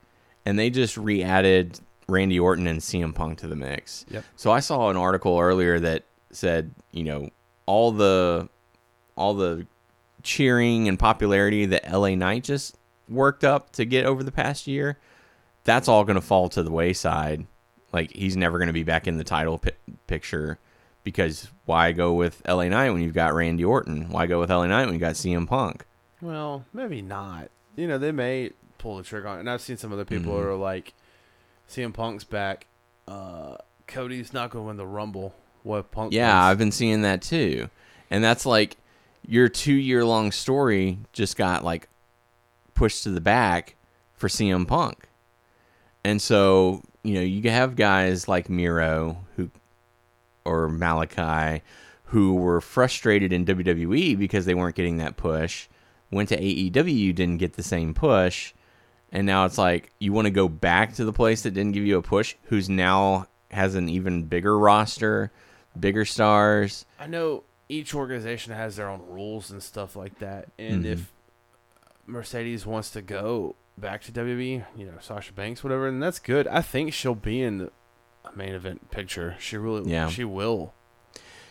and 0.46 0.58
they 0.58 0.70
just 0.70 0.98
re-added 0.98 1.80
Randy 2.10 2.40
Orton 2.40 2.68
and 2.68 2.80
CM 2.80 3.14
Punk 3.14 3.40
to 3.40 3.48
the 3.48 3.56
mix. 3.56 4.06
Yep. 4.10 4.24
So 4.36 4.52
I 4.52 4.60
saw 4.60 4.90
an 4.90 4.98
article 4.98 5.40
earlier 5.40 5.80
that 5.80 6.04
said, 6.32 6.72
you 6.92 7.04
know, 7.04 7.30
all 7.66 7.92
the 7.92 8.50
all 9.16 9.34
the 9.34 9.66
cheering 10.24 10.88
and 10.88 10.98
popularity 11.00 11.66
that 11.68 11.92
LA 11.92 12.16
Knight 12.16 12.44
just 12.44 12.78
worked 13.08 13.44
up 13.44 13.72
to 13.74 13.86
get 13.86 14.06
over 14.06 14.24
the 14.24 14.32
past 14.32 14.68
year, 14.68 14.98
that's 15.64 15.88
all 15.88 16.04
going 16.04 16.16
to 16.16 16.22
fall 16.22 16.50
to 16.50 16.64
the 16.64 16.72
wayside. 16.72 17.46
Like 17.92 18.12
he's 18.14 18.38
never 18.38 18.58
going 18.58 18.68
to 18.68 18.74
be 18.74 18.84
back 18.84 19.08
in 19.08 19.18
the 19.18 19.24
title 19.24 19.58
pi- 19.58 19.72
picture 20.08 20.60
because 21.04 21.50
why 21.66 21.92
go 21.92 22.14
with 22.14 22.42
LA 22.48 22.68
Knight 22.68 22.92
when 22.92 23.02
you've 23.02 23.14
got 23.14 23.34
Randy 23.34 23.64
Orton? 23.66 24.10
Why 24.10 24.26
go 24.28 24.40
with 24.40 24.50
LA 24.50 24.68
Knight 24.68 24.86
when 24.86 24.94
you 24.94 25.00
got 25.00 25.16
CM 25.16 25.48
Punk? 25.48 25.86
Well, 26.22 26.66
maybe 26.74 27.02
not. 27.02 27.50
You 27.76 27.88
know, 27.88 27.98
they 27.98 28.12
may 28.12 28.52
pull 28.78 28.98
the 28.98 29.04
trigger 29.04 29.28
on 29.28 29.38
it. 29.38 29.40
And 29.42 29.50
I've 29.50 29.62
seen 29.62 29.78
some 29.78 29.92
other 29.94 30.06
people 30.06 30.34
Mhm. 30.34 30.42
who 30.44 30.48
are 30.50 30.56
like, 30.56 30.94
CM 31.70 31.94
Punk's 31.94 32.24
back. 32.24 32.68
Uh, 33.08 33.58
Cody's 33.88 34.34
not 34.34 34.50
going 34.50 34.64
to 34.64 34.68
win 34.68 34.78
the 34.78 34.86
Rumble. 34.86 35.36
What 35.64 35.92
Punk? 35.92 36.14
Yeah, 36.14 36.28
wins. 36.28 36.52
I've 36.52 36.58
been 36.58 36.72
seeing 36.72 37.02
that 37.04 37.22
too. 37.22 37.70
And 38.10 38.24
that's 38.24 38.46
like 38.46 38.78
your 39.26 39.50
two 39.50 39.74
year 39.74 40.04
long 40.04 40.32
story 40.32 41.00
just 41.14 41.38
got 41.38 41.64
like 41.64 41.88
pushed 42.74 43.04
to 43.04 43.12
the 43.12 43.22
back 43.22 43.76
for 44.14 44.28
CM 44.28 44.68
Punk. 44.68 45.08
And 46.04 46.22
so, 46.22 46.82
you 47.04 47.16
know, 47.16 47.22
you 47.22 47.50
have 47.50 47.76
guys 47.76 48.28
like 48.28 48.50
Miro 48.50 49.18
who 49.36 49.52
or 50.46 50.70
Malakai 50.70 51.62
who 52.06 52.36
were 52.36 52.62
frustrated 52.62 53.32
in 53.32 53.46
WWE 53.46 54.18
because 54.18 54.46
they 54.46 54.56
weren't 54.56 54.76
getting 54.76 54.98
that 54.98 55.16
push, 55.16 55.68
went 56.10 56.30
to 56.30 56.38
AEW, 56.40 57.14
didn't 57.14 57.38
get 57.38 57.54
the 57.54 57.62
same 57.62 57.94
push, 57.94 58.54
and 59.12 59.26
now 59.26 59.46
it's 59.46 59.58
like 59.58 59.92
you 60.00 60.14
want 60.14 60.26
to 60.26 60.32
go 60.32 60.48
back 60.48 60.94
to 60.96 61.06
the 61.06 61.14
place 61.14 61.42
that 61.44 61.52
didn't 61.52 61.72
give 61.74 61.86
you 61.86 61.98
a 61.98 62.02
push, 62.02 62.36
who's 62.44 62.70
now 62.70 63.28
has 63.52 63.76
an 63.76 63.90
even 63.90 64.24
bigger 64.24 64.58
roster, 64.58 65.32
bigger 65.80 66.06
stars. 66.06 66.86
I 67.00 67.08
know 67.08 67.44
each 67.68 67.94
organization 67.96 68.54
has 68.54 68.76
their 68.76 68.90
own 68.90 69.02
rules 69.08 69.52
and 69.52 69.62
stuff 69.62 69.96
like 69.96 70.20
that. 70.20 70.50
And 70.58 70.84
Mhm. 70.86 70.92
if 70.92 71.12
Mercedes 72.06 72.66
wants 72.66 72.90
to 72.92 73.02
go 73.02 73.56
back 73.78 74.02
to 74.04 74.12
WWE, 74.12 74.64
you 74.76 74.86
know, 74.86 74.98
Sasha 75.00 75.34
Banks, 75.34 75.64
whatever, 75.64 75.88
and 75.88 76.02
that's 76.02 76.20
good. 76.20 76.48
I 76.48 76.62
think 76.62 76.94
she'll 76.94 77.16
be 77.16 77.42
in 77.42 77.60
the 77.60 77.72
main 78.36 78.54
event 78.54 78.92
picture. 78.92 79.36
She 79.40 79.58
really, 79.58 79.90
Yeah. 79.90 80.10
she 80.10 80.24
will. 80.24 80.74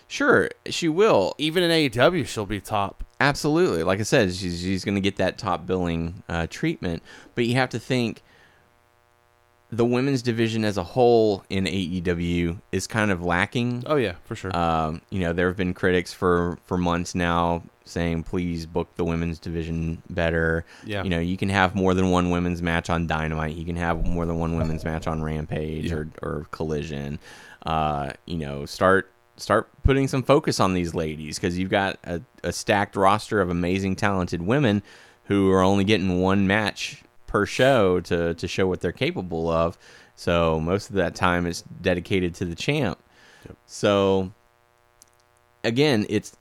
Sure, 0.06 0.48
she 0.66 0.88
will. 0.88 1.34
Even 1.38 1.62
in 1.62 1.70
AEW, 1.70 2.24
she'll 2.24 2.46
be 2.46 2.60
top. 2.60 3.04
Absolutely. 3.20 3.82
Like 3.82 4.00
I 4.00 4.04
said, 4.04 4.32
she's, 4.34 4.60
she's 4.60 4.84
going 4.84 4.94
to 4.94 5.00
get 5.00 5.16
that 5.16 5.38
top 5.38 5.66
billing 5.66 6.22
uh, 6.28 6.46
treatment. 6.48 7.02
But 7.34 7.46
you 7.46 7.54
have 7.56 7.70
to 7.70 7.78
think 7.78 8.22
the 9.70 9.84
women's 9.84 10.22
division 10.22 10.64
as 10.64 10.76
a 10.78 10.82
whole 10.82 11.44
in 11.50 11.64
AEW 11.64 12.60
is 12.72 12.86
kind 12.86 13.10
of 13.10 13.22
lacking. 13.22 13.82
Oh 13.86 13.96
yeah, 13.96 14.14
for 14.24 14.34
sure. 14.34 14.56
Um, 14.56 15.02
you 15.10 15.20
know, 15.20 15.32
there 15.32 15.48
have 15.48 15.56
been 15.56 15.74
critics 15.74 16.12
for, 16.12 16.58
for 16.64 16.78
months 16.78 17.14
now 17.14 17.62
saying, 17.84 18.22
please 18.22 18.66
book 18.66 18.88
the 18.96 19.04
women's 19.04 19.38
division 19.38 20.02
better. 20.10 20.64
yeah, 20.84 21.02
You 21.02 21.10
know, 21.10 21.18
you 21.20 21.36
can 21.36 21.48
have 21.48 21.74
more 21.74 21.94
than 21.94 22.10
one 22.10 22.30
women's 22.30 22.62
match 22.62 22.88
on 22.88 23.06
Dynamite. 23.06 23.56
You 23.56 23.64
can 23.64 23.76
have 23.76 24.06
more 24.06 24.26
than 24.26 24.38
one 24.38 24.56
women's 24.56 24.84
match 24.84 25.06
on 25.06 25.22
Rampage 25.22 25.86
Yeah. 25.90 25.94
or, 25.96 26.08
or 26.22 26.46
Collision. 26.50 27.18
Uh, 27.66 28.10
you 28.26 28.36
know, 28.36 28.64
start 28.66 29.10
start 29.38 29.68
putting 29.82 30.08
some 30.08 30.22
focus 30.22 30.60
on 30.60 30.74
these 30.74 30.94
ladies 30.94 31.38
because 31.38 31.58
you've 31.58 31.70
got 31.70 31.98
a, 32.04 32.20
a 32.42 32.52
stacked 32.52 32.96
roster 32.96 33.40
of 33.40 33.50
amazing, 33.50 33.96
talented 33.96 34.42
women 34.42 34.82
who 35.24 35.50
are 35.50 35.62
only 35.62 35.84
getting 35.84 36.20
one 36.20 36.46
match 36.46 37.02
per 37.26 37.46
show 37.46 38.00
to 38.00 38.34
to 38.34 38.48
show 38.48 38.66
what 38.66 38.80
they're 38.80 38.92
capable 38.92 39.50
of. 39.50 39.78
So 40.16 40.58
most 40.58 40.90
of 40.90 40.96
that 40.96 41.14
time 41.14 41.46
is 41.46 41.62
dedicated 41.80 42.34
to 42.36 42.44
the 42.44 42.56
champ. 42.56 42.98
Yep. 43.46 43.56
So 43.66 44.32
again, 45.62 46.06
it's 46.08 46.36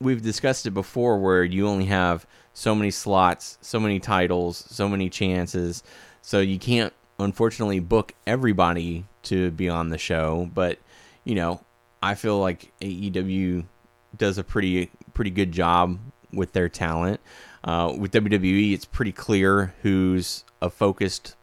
we've 0.00 0.22
discussed 0.22 0.66
it 0.66 0.72
before 0.72 1.18
where 1.18 1.44
you 1.44 1.66
only 1.66 1.86
have 1.86 2.26
so 2.52 2.74
many 2.74 2.90
slots, 2.90 3.56
so 3.62 3.80
many 3.80 3.98
titles, 3.98 4.64
so 4.68 4.88
many 4.88 5.08
chances. 5.08 5.82
So 6.20 6.40
you 6.40 6.58
can't 6.58 6.92
unfortunately 7.18 7.80
book 7.80 8.12
everybody 8.26 9.06
to 9.24 9.50
be 9.52 9.68
on 9.68 9.88
the 9.88 9.98
show, 9.98 10.50
but 10.52 10.78
you 11.24 11.34
know, 11.34 11.60
I 12.02 12.14
feel 12.14 12.38
like 12.38 12.72
AEW 12.80 13.64
does 14.16 14.38
a 14.38 14.44
pretty 14.44 14.90
pretty 15.14 15.30
good 15.30 15.52
job 15.52 15.98
with 16.32 16.52
their 16.52 16.68
talent. 16.68 17.20
Uh, 17.64 17.94
with 17.96 18.10
WWE, 18.12 18.72
it's 18.72 18.84
pretty 18.84 19.12
clear 19.12 19.74
who's 19.82 20.44
a 20.60 20.68
focused 20.68 21.36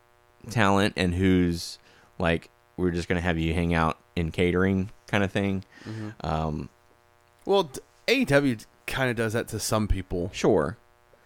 talent 0.49 0.93
and 0.97 1.15
who's 1.15 1.79
like 2.17 2.49
we're 2.77 2.91
just 2.91 3.07
gonna 3.07 3.21
have 3.21 3.37
you 3.37 3.53
hang 3.53 3.73
out 3.73 3.97
in 4.15 4.31
catering 4.31 4.89
kind 5.07 5.23
of 5.23 5.31
thing. 5.31 5.63
Mhm. 5.85 6.13
Um, 6.23 6.69
Well, 7.45 7.69
AEW 8.07 8.65
kind 8.85 9.09
of 9.09 9.15
does 9.15 9.33
that 9.33 9.47
to 9.49 9.59
some 9.59 9.87
people. 9.87 10.29
sure, 10.33 10.77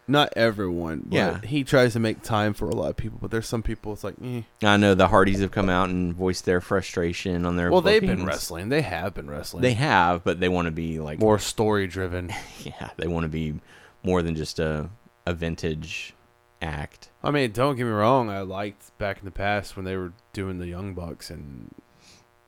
Not 0.08 0.34
everyone. 0.36 1.04
But 1.06 1.14
Yeah. 1.16 1.40
He 1.44 1.64
tries 1.64 1.94
to 1.94 2.00
make 2.00 2.22
time 2.22 2.54
for 2.54 2.68
a 2.68 2.76
lot 2.76 2.90
of 2.90 2.98
people, 2.98 3.20
but 3.22 3.32
there's 3.32 3.48
some 3.48 3.64
people. 3.64 3.94
It's 3.94 4.04
like, 4.04 4.16
eh. 4.24 4.42
I 4.62 4.76
know 4.78 4.96
the 4.96 5.08
Hardys 5.08 5.40
have 5.40 5.52
come 5.52 5.70
out 5.70 5.90
and 5.90 6.14
voiced 6.14 6.44
their 6.46 6.60
frustration 6.60 7.46
on 7.46 7.56
their. 7.56 7.72
well, 7.72 7.82
they've 7.82 8.02
been 8.02 8.26
wrestling. 8.26 8.70
They 8.70 8.82
have 8.82 9.14
been 9.14 9.30
wrestling. 9.30 9.62
They 9.62 9.74
have, 9.74 10.24
but 10.24 10.40
they 10.42 10.50
want 10.50 10.66
to 10.66 10.72
be 10.72 11.00
like 11.00 11.20
more 11.20 11.40
story 11.40 11.88
driven. 11.88 12.32
Yeah, 12.64 12.90
they 12.98 13.08
want 13.08 13.24
to 13.24 13.30
be 13.30 13.60
more 14.04 14.22
than 14.22 14.36
just 14.36 14.60
a 14.60 14.90
a 15.26 15.34
vintage 15.34 16.14
act. 16.62 17.10
I 17.24 17.32
mean, 17.32 17.52
don't 17.52 17.76
get 17.78 17.84
me 17.86 17.90
wrong. 17.92 18.30
I 18.30 18.42
liked 18.42 18.98
back 18.98 19.20
in 19.20 19.26
the 19.26 19.32
past 19.32 19.76
when 19.78 19.86
they 19.86 19.96
were 19.96 20.12
doing 20.34 20.60
the 20.60 20.68
Young 20.68 20.94
Bucks 20.94 21.30
and 21.30 21.74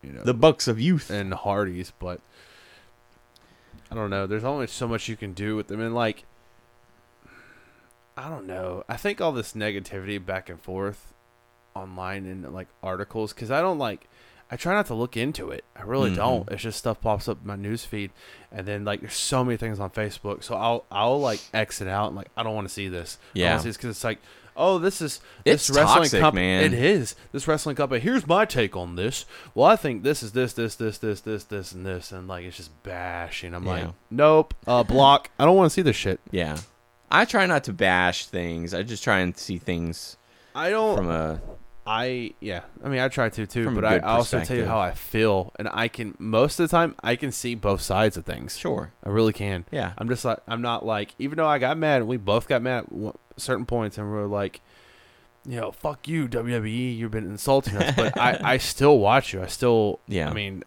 you 0.03 0.11
know 0.11 0.23
The 0.23 0.33
Bucks 0.33 0.67
of 0.67 0.79
Youth. 0.79 1.09
and 1.09 1.33
Hardys, 1.33 1.91
but 1.99 2.19
I 3.91 3.95
don't 3.95 4.09
know. 4.09 4.27
There's 4.27 4.43
only 4.43 4.67
so 4.67 4.87
much 4.87 5.07
you 5.07 5.15
can 5.15 5.33
do 5.33 5.55
with 5.55 5.67
them, 5.67 5.79
and 5.79 5.93
like 5.95 6.25
I 8.17 8.29
don't 8.29 8.47
know. 8.47 8.83
I 8.87 8.97
think 8.97 9.19
all 9.21 9.31
this 9.31 9.53
negativity 9.53 10.23
back 10.23 10.49
and 10.49 10.59
forth 10.61 11.13
online 11.75 12.25
and 12.25 12.53
like 12.53 12.67
articles 12.81 13.33
because 13.33 13.51
I 13.51 13.61
don't 13.61 13.77
like. 13.79 14.07
I 14.49 14.57
try 14.57 14.75
not 14.75 14.85
to 14.87 14.93
look 14.93 15.17
into 15.17 15.49
it. 15.49 15.65
I 15.75 15.81
really 15.81 16.11
Mhm. 16.11 16.15
don't. 16.17 16.51
It's 16.51 16.61
just 16.61 16.77
stuff 16.77 17.01
pops 17.01 17.27
up 17.27 17.39
in 17.41 17.47
my 17.47 17.55
news 17.55 17.83
feed, 17.83 18.11
and 18.51 18.65
then 18.67 18.85
like 18.85 19.01
there's 19.01 19.15
so 19.15 19.43
many 19.43 19.57
things 19.57 19.79
on 19.79 19.89
Facebook, 19.89 20.43
so 20.43 20.55
I'll 20.55 20.85
I'll 20.91 21.19
like 21.19 21.41
exit 21.53 21.87
out 21.87 22.07
and 22.07 22.15
like 22.15 22.29
I 22.37 22.43
don't 22.43 22.53
want 22.55 22.67
to 22.67 22.73
see 22.73 22.87
this. 22.87 23.17
Yeah. 23.33 23.57
because 23.61 23.85
it's 23.85 24.03
like. 24.03 24.19
Oh, 24.57 24.79
this 24.79 25.01
is 25.01 25.19
It's 25.43 25.67
this 25.67 25.75
wrestling 25.75 26.03
toxic, 26.03 26.21
company. 26.21 26.45
man. 26.47 26.63
It 26.63 26.73
is 26.73 27.13
this 27.33 27.45
wrestling 27.45 27.75
company. 27.75 27.99
Here's 27.99 28.25
my 28.25 28.45
take 28.45 28.73
on 28.73 28.95
this. 28.95 29.25
Well, 29.53 29.67
I 29.67 29.75
think 29.75 30.03
this 30.03 30.23
is 30.23 30.31
this, 30.31 30.53
this, 30.53 30.75
this, 30.75 30.97
this, 30.99 31.19
this, 31.19 31.43
this, 31.43 31.73
and 31.73 31.85
this, 31.85 32.13
and 32.13 32.25
like 32.29 32.45
it's 32.45 32.55
just 32.55 32.71
bashing. 32.81 33.53
I'm 33.53 33.65
like, 33.65 33.89
nope, 34.09 34.53
uh, 34.65 34.83
block. 34.83 35.29
I 35.37 35.43
don't 35.43 35.57
want 35.57 35.65
to 35.69 35.73
see 35.73 35.81
this 35.81 35.97
shit. 35.97 36.21
Yeah, 36.31 36.55
I 37.11 37.25
try 37.25 37.45
not 37.45 37.63
to 37.65 37.73
bash 37.73 38.25
things. 38.25 38.73
I 38.73 38.83
just 38.83 39.03
try 39.03 39.19
and 39.19 39.37
see 39.37 39.57
things 39.57 40.17
I 40.53 40.69
don't. 40.69 40.97
from 40.97 41.09
a 41.09 41.41
I 41.87 42.33
yeah. 42.39 42.61
I 42.83 42.89
mean, 42.89 42.99
I 42.99 43.09
try 43.09 43.29
to 43.29 43.45
too, 43.45 43.69
but 43.75 43.85
I, 43.85 43.99
also 43.99 44.43
tell 44.43 44.57
you 44.57 44.65
how 44.65 44.79
I 44.79 44.91
feel, 44.91 45.53
and 45.59 45.69
I 45.71 45.87
can 45.87 46.15
most 46.17 46.59
of 46.59 46.67
the 46.67 46.75
time 46.75 46.95
I 47.03 47.15
can 47.15 47.31
see 47.31 47.53
both 47.53 47.81
sides 47.81 48.17
of 48.17 48.25
things. 48.25 48.57
sure. 48.57 48.91
I 49.03 49.09
really 49.09 49.33
can. 49.33 49.65
Yeah, 49.71 49.93
I'm 49.97 50.09
just 50.09 50.25
like 50.25 50.39
I'm 50.47 50.63
not 50.63 50.83
like 50.85 51.13
even 51.19 51.37
though 51.37 51.47
I 51.47 51.59
got 51.59 51.77
mad, 51.77 52.03
we 52.03 52.17
both 52.17 52.47
got 52.47 52.63
mad 52.63 52.85
at 53.05 53.15
certain 53.37 53.67
points, 53.67 53.99
and 53.99 54.11
we 54.11 54.17
are 54.17 54.27
like, 54.27 54.61
you 55.45 55.59
know, 55.61 55.71
fuck 55.71 56.07
you 56.07 56.27
WWE, 56.27 56.97
you've 56.97 57.11
been 57.11 57.29
insulting 57.29 57.77
us, 57.77 57.93
but 57.95 58.17
I 58.17 58.39
I 58.53 58.57
still 58.57 58.97
watch 58.97 59.31
you. 59.31 59.43
I 59.43 59.47
still 59.47 59.99
Yeah. 60.07 60.29
I 60.29 60.33
mean, 60.33 60.63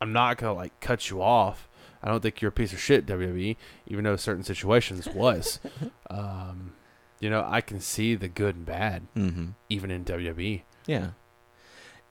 I'm 0.00 0.12
not 0.12 0.36
gonna 0.38 0.54
like 0.54 0.78
cut 0.80 1.10
you 1.10 1.22
off. 1.22 1.68
I 2.02 2.08
don't 2.08 2.20
think 2.22 2.40
you're 2.40 2.50
a 2.50 2.52
piece 2.52 2.72
of 2.72 2.80
shit, 2.80 3.06
WWE, 3.06 3.56
even 3.86 4.04
though 4.04 4.16
certain 4.16 4.44
situations 4.44 5.08
was. 5.08 5.60
um, 6.10 6.72
you 7.20 7.30
know, 7.30 7.44
I 7.46 7.60
can 7.60 7.80
see 7.80 8.14
the 8.14 8.28
good 8.28 8.56
and 8.56 8.66
bad 8.66 9.02
mm-hmm. 9.16 9.46
even 9.68 9.90
in. 9.90 10.04
WWE. 10.04 10.62
yeah, 10.86 11.10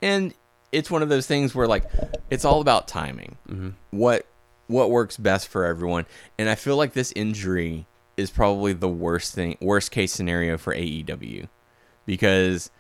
and 0.02 0.34
it's 0.72 0.92
one 0.92 1.04
of 1.04 1.10
those 1.10 1.28
things 1.28 1.54
where 1.54 1.68
like 1.68 1.86
it's 2.30 2.44
all 2.44 2.62
about 2.62 2.88
timing. 2.88 3.38
Mm-hmm. 3.48 3.70
what 3.92 4.26
what 4.68 4.90
works 4.90 5.18
best 5.18 5.48
for 5.48 5.66
everyone. 5.66 6.06
And 6.38 6.50
I 6.50 6.56
feel 6.56 6.76
like 6.76 6.94
this 6.94 7.14
injury 7.16 7.86
is 8.18 8.30
probably 8.30 8.74
the 8.74 8.90
worst 8.90 9.34
thing, 9.34 9.58
worst 9.62 9.92
case 9.92 10.12
scenario 10.12 10.58
for 10.58 10.74
AEW, 10.74 11.48
because 12.06 12.72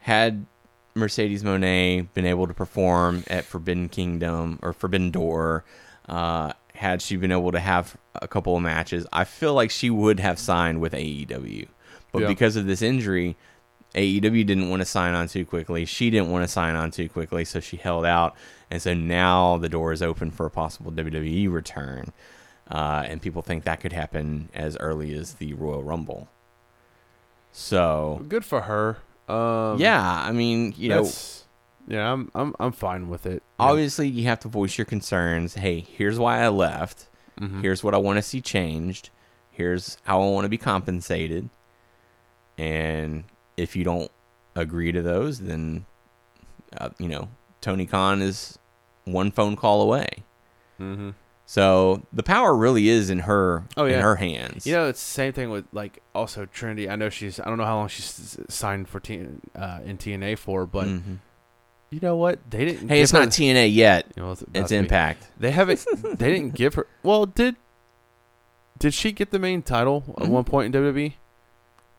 had 0.00 0.46
Mercedes 0.94 1.44
Mone 1.44 2.08
been 2.14 2.26
able 2.26 2.46
to 2.46 2.54
perform 2.54 3.24
at 3.28 3.44
Forbidden 3.44 3.88
Kingdom 3.88 4.58
or 4.62 4.72
Forbidden 4.72 5.10
Door, 5.10 5.64
uh, 6.08 6.52
had 6.74 7.00
she 7.02 7.16
been 7.16 7.32
able 7.32 7.52
to 7.52 7.60
have 7.60 7.96
a 8.14 8.28
couple 8.28 8.56
of 8.56 8.62
matches, 8.62 9.06
I 9.12 9.24
feel 9.24 9.54
like 9.54 9.70
she 9.70 9.90
would 9.90 10.20
have 10.20 10.38
signed 10.38 10.80
with 10.80 10.92
AEW. 10.92 11.68
But 12.12 12.22
Yeah. 12.22 12.28
because 12.28 12.56
of 12.56 12.66
this 12.66 12.82
injury, 12.82 13.36
AEW 13.94 14.44
didn't 14.44 14.68
want 14.68 14.82
to 14.82 14.86
sign 14.86 15.14
on 15.14 15.26
too 15.28 15.44
quickly. 15.46 15.84
She 15.86 16.10
didn't 16.10 16.30
want 16.30 16.44
to 16.44 16.48
sign 16.48 16.76
on 16.76 16.90
too 16.90 17.08
quickly, 17.08 17.44
so 17.44 17.60
she 17.60 17.76
held 17.78 18.04
out. 18.04 18.34
And 18.70 18.82
so 18.82 18.92
now 18.94 19.56
the 19.56 19.68
door 19.68 19.92
is 19.92 20.02
open 20.02 20.30
for 20.30 20.44
a 20.46 20.50
possible 20.50 20.90
WWE 20.92 21.50
return. 21.50 22.12
Uh, 22.70 23.04
and 23.06 23.22
people 23.22 23.42
think 23.42 23.64
that 23.64 23.80
could 23.80 23.92
happen 23.92 24.48
as 24.52 24.76
early 24.78 25.14
as 25.14 25.34
the 25.34 25.54
Royal 25.54 25.82
Rumble. 25.84 26.28
So, 27.52 28.22
Good 28.28 28.44
for 28.44 28.62
her. 28.62 28.98
Um, 29.28 29.78
yeah, 29.80 30.22
I 30.24 30.32
mean, 30.32 30.74
you 30.76 30.88
know, 30.90 31.08
yeah, 31.86 32.12
I'm 32.12 32.30
I'm 32.34 32.54
I'm 32.60 32.72
fine 32.72 33.08
with 33.08 33.26
it. 33.26 33.42
obviously 33.58 34.08
you 34.08 34.24
have 34.26 34.40
to 34.40 34.48
voice 34.48 34.76
your 34.78 34.84
concerns. 34.84 35.54
Hey, 35.54 35.80
here's 35.80 36.18
why 36.18 36.42
I 36.42 36.48
left. 36.48 37.08
Mhm. 37.40 37.60
Here's 37.62 37.84
what 37.84 37.94
I 37.94 37.98
want 37.98 38.16
to 38.18 38.22
see 38.22 38.40
changed. 38.40 39.10
Here's 39.50 39.98
how 40.04 40.20
I 40.22 40.26
want 40.30 40.44
to 40.44 40.48
be 40.48 40.58
compensated. 40.58 41.48
And 42.58 43.24
if 43.56 43.76
you 43.76 43.84
don't 43.84 44.10
agree 44.54 44.92
to 44.92 45.02
those, 45.02 45.40
then 45.40 45.84
uh, 46.78 46.90
you 46.98 47.08
know 47.08 47.28
Tony 47.60 47.86
Khan 47.86 48.22
is 48.22 48.58
one 49.04 49.30
phone 49.30 49.56
call 49.56 49.82
away. 49.82 50.08
Mhm. 50.80 51.14
So 51.48 52.02
the 52.12 52.24
power 52.24 52.56
really 52.56 52.88
is 52.88 53.08
in 53.08 53.20
her 53.20 53.64
Oh, 53.76 53.84
yeah. 53.84 53.96
in 53.96 54.00
her 54.02 54.16
hands. 54.16 54.66
You 54.66 54.72
know, 54.74 54.88
it's 54.88 55.00
the 55.04 55.10
same 55.12 55.32
thing 55.32 55.50
with 55.50 55.64
like 55.72 56.02
also 56.14 56.44
Trinity. 56.46 56.88
I 56.90 56.96
know 56.96 57.08
she's 57.08 57.38
I 57.38 57.44
don't 57.44 57.58
know 57.58 57.64
how 57.64 57.76
long 57.76 57.88
she's 57.88 58.38
signed 58.48 58.88
for 58.88 58.98
T, 59.00 59.24
uh, 59.54 59.78
in 59.84 59.96
TNA 59.98 60.36
for, 60.38 60.66
but 60.66 60.86
Mhm. 60.88 61.18
You 61.96 62.00
know 62.06 62.16
what? 62.16 62.38
They 62.50 62.66
didn't. 62.66 62.90
hey, 62.90 63.00
it's 63.00 63.14
not 63.14 63.28
TNA 63.28 63.72
yet. 63.74 64.04
you 64.14 64.22
know, 64.22 64.32
it's 64.32 64.44
It's 64.52 64.68
be. 64.70 64.76
Impact. 64.76 65.26
They 65.40 65.50
haven't. 65.50 65.82
they 66.18 66.30
didn't 66.30 66.54
give 66.54 66.74
her. 66.74 66.86
Well, 67.02 67.24
did 67.24 67.56
did 68.78 68.92
she 68.92 69.12
get 69.12 69.30
the 69.30 69.38
main 69.38 69.62
title 69.62 70.04
at 70.18 70.24
Mhm. 70.26 70.28
one 70.28 70.44
point 70.44 70.66
in 70.66 70.82
WWE? 70.82 71.14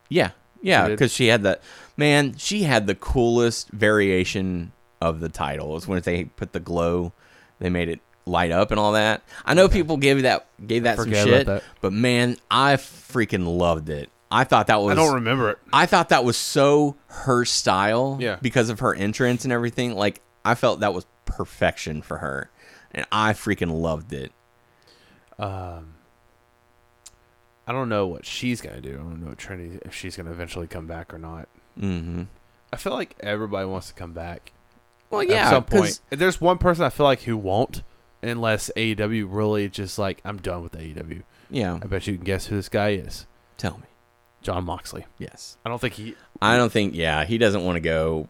Yeah, 0.08 0.30
yeah, 0.62 0.86
because 0.86 1.12
she 1.12 1.26
had 1.26 1.42
the 1.42 1.58
man. 1.96 2.36
She 2.36 2.62
had 2.62 2.86
the 2.86 2.94
coolest 2.94 3.70
variation 3.70 4.70
of 5.00 5.18
the 5.18 5.28
title. 5.28 5.72
It 5.72 5.74
was 5.74 5.88
when 5.88 6.00
they 6.02 6.24
put 6.26 6.52
the 6.52 6.60
glow, 6.60 7.12
they 7.58 7.68
made 7.68 7.88
it 7.88 7.98
light 8.24 8.52
up 8.52 8.70
and 8.70 8.78
all 8.78 8.92
that. 8.92 9.22
I 9.44 9.54
know 9.54 9.68
people 9.68 9.96
gave 9.96 10.22
that 10.22 10.46
gave 10.64 10.84
that 10.84 10.96
some 10.98 11.12
shit, 11.12 11.46
that. 11.46 11.64
but 11.80 11.92
man, 11.92 12.36
I 12.52 12.74
freaking 12.76 13.58
loved 13.58 13.88
it. 13.90 14.10
I 14.30 14.44
thought 14.44 14.66
that 14.66 14.80
was 14.82 14.92
I 14.92 14.94
don't 14.94 15.14
remember 15.14 15.50
it. 15.50 15.58
I 15.72 15.86
thought 15.86 16.10
that 16.10 16.24
was 16.24 16.36
so 16.36 16.96
her 17.08 17.44
style 17.44 18.18
Yeah. 18.20 18.36
because 18.42 18.68
of 18.68 18.80
her 18.80 18.94
entrance 18.94 19.44
and 19.44 19.52
everything. 19.52 19.94
Like 19.94 20.20
I 20.44 20.54
felt 20.54 20.80
that 20.80 20.92
was 20.94 21.06
perfection 21.24 22.02
for 22.02 22.18
her, 22.18 22.50
and 22.92 23.06
I 23.10 23.32
freaking 23.32 23.80
loved 23.80 24.12
it. 24.12 24.32
Um, 25.38 25.94
I 27.66 27.72
don't 27.72 27.88
know 27.88 28.06
what 28.06 28.24
she's 28.26 28.60
gonna 28.60 28.80
do. 28.80 28.94
I 28.94 28.96
don't 28.96 29.20
know 29.22 29.28
what 29.28 29.38
Trinity 29.38 29.78
if 29.82 29.94
she's 29.94 30.16
gonna 30.16 30.30
eventually 30.30 30.66
come 30.66 30.86
back 30.86 31.12
or 31.14 31.18
not. 31.18 31.48
Mm-hmm. 31.78 32.24
I 32.72 32.76
feel 32.76 32.92
like 32.92 33.14
everybody 33.20 33.66
wants 33.66 33.88
to 33.88 33.94
come 33.94 34.12
back. 34.12 34.52
Well, 35.10 35.22
yeah. 35.22 35.28
at 35.30 35.34
yeah, 35.36 35.50
some 35.50 35.64
'cause- 35.64 36.00
point. 36.00 36.00
There's 36.20 36.40
one 36.40 36.58
person 36.58 36.84
I 36.84 36.90
feel 36.90 37.04
like 37.06 37.22
who 37.22 37.36
won't, 37.36 37.82
unless 38.22 38.70
AEW 38.76 39.26
really 39.30 39.68
just 39.68 39.98
like 39.98 40.20
I'm 40.24 40.36
done 40.38 40.62
with 40.62 40.72
AEW. 40.76 41.22
Yeah, 41.50 41.74
I 41.82 41.86
bet 41.86 42.06
you 42.06 42.16
can 42.16 42.24
guess 42.24 42.46
who 42.46 42.56
this 42.56 42.68
guy 42.68 42.90
is. 42.90 43.26
tell 43.56 43.78
me. 43.78 43.84
Jon 44.42 44.64
Moxley. 44.64 45.04
Yes. 45.18 45.56
I 45.64 45.68
don't 45.68 45.80
think 45.80 45.94
he. 45.94 46.14
I 46.40 46.56
don't 46.56 46.70
think. 46.72 46.94
Yeah, 46.94 47.24
he 47.24 47.38
doesn't 47.38 47.64
want 47.64 47.76
to 47.76 47.80
go 47.80 48.28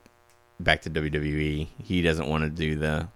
back 0.60 0.82
to 0.82 0.90
WWE. 0.90 1.68
He 1.82 2.02
doesn't 2.02 2.26
want 2.28 2.44
to 2.44 2.50
do 2.50 2.76
the 2.76 3.08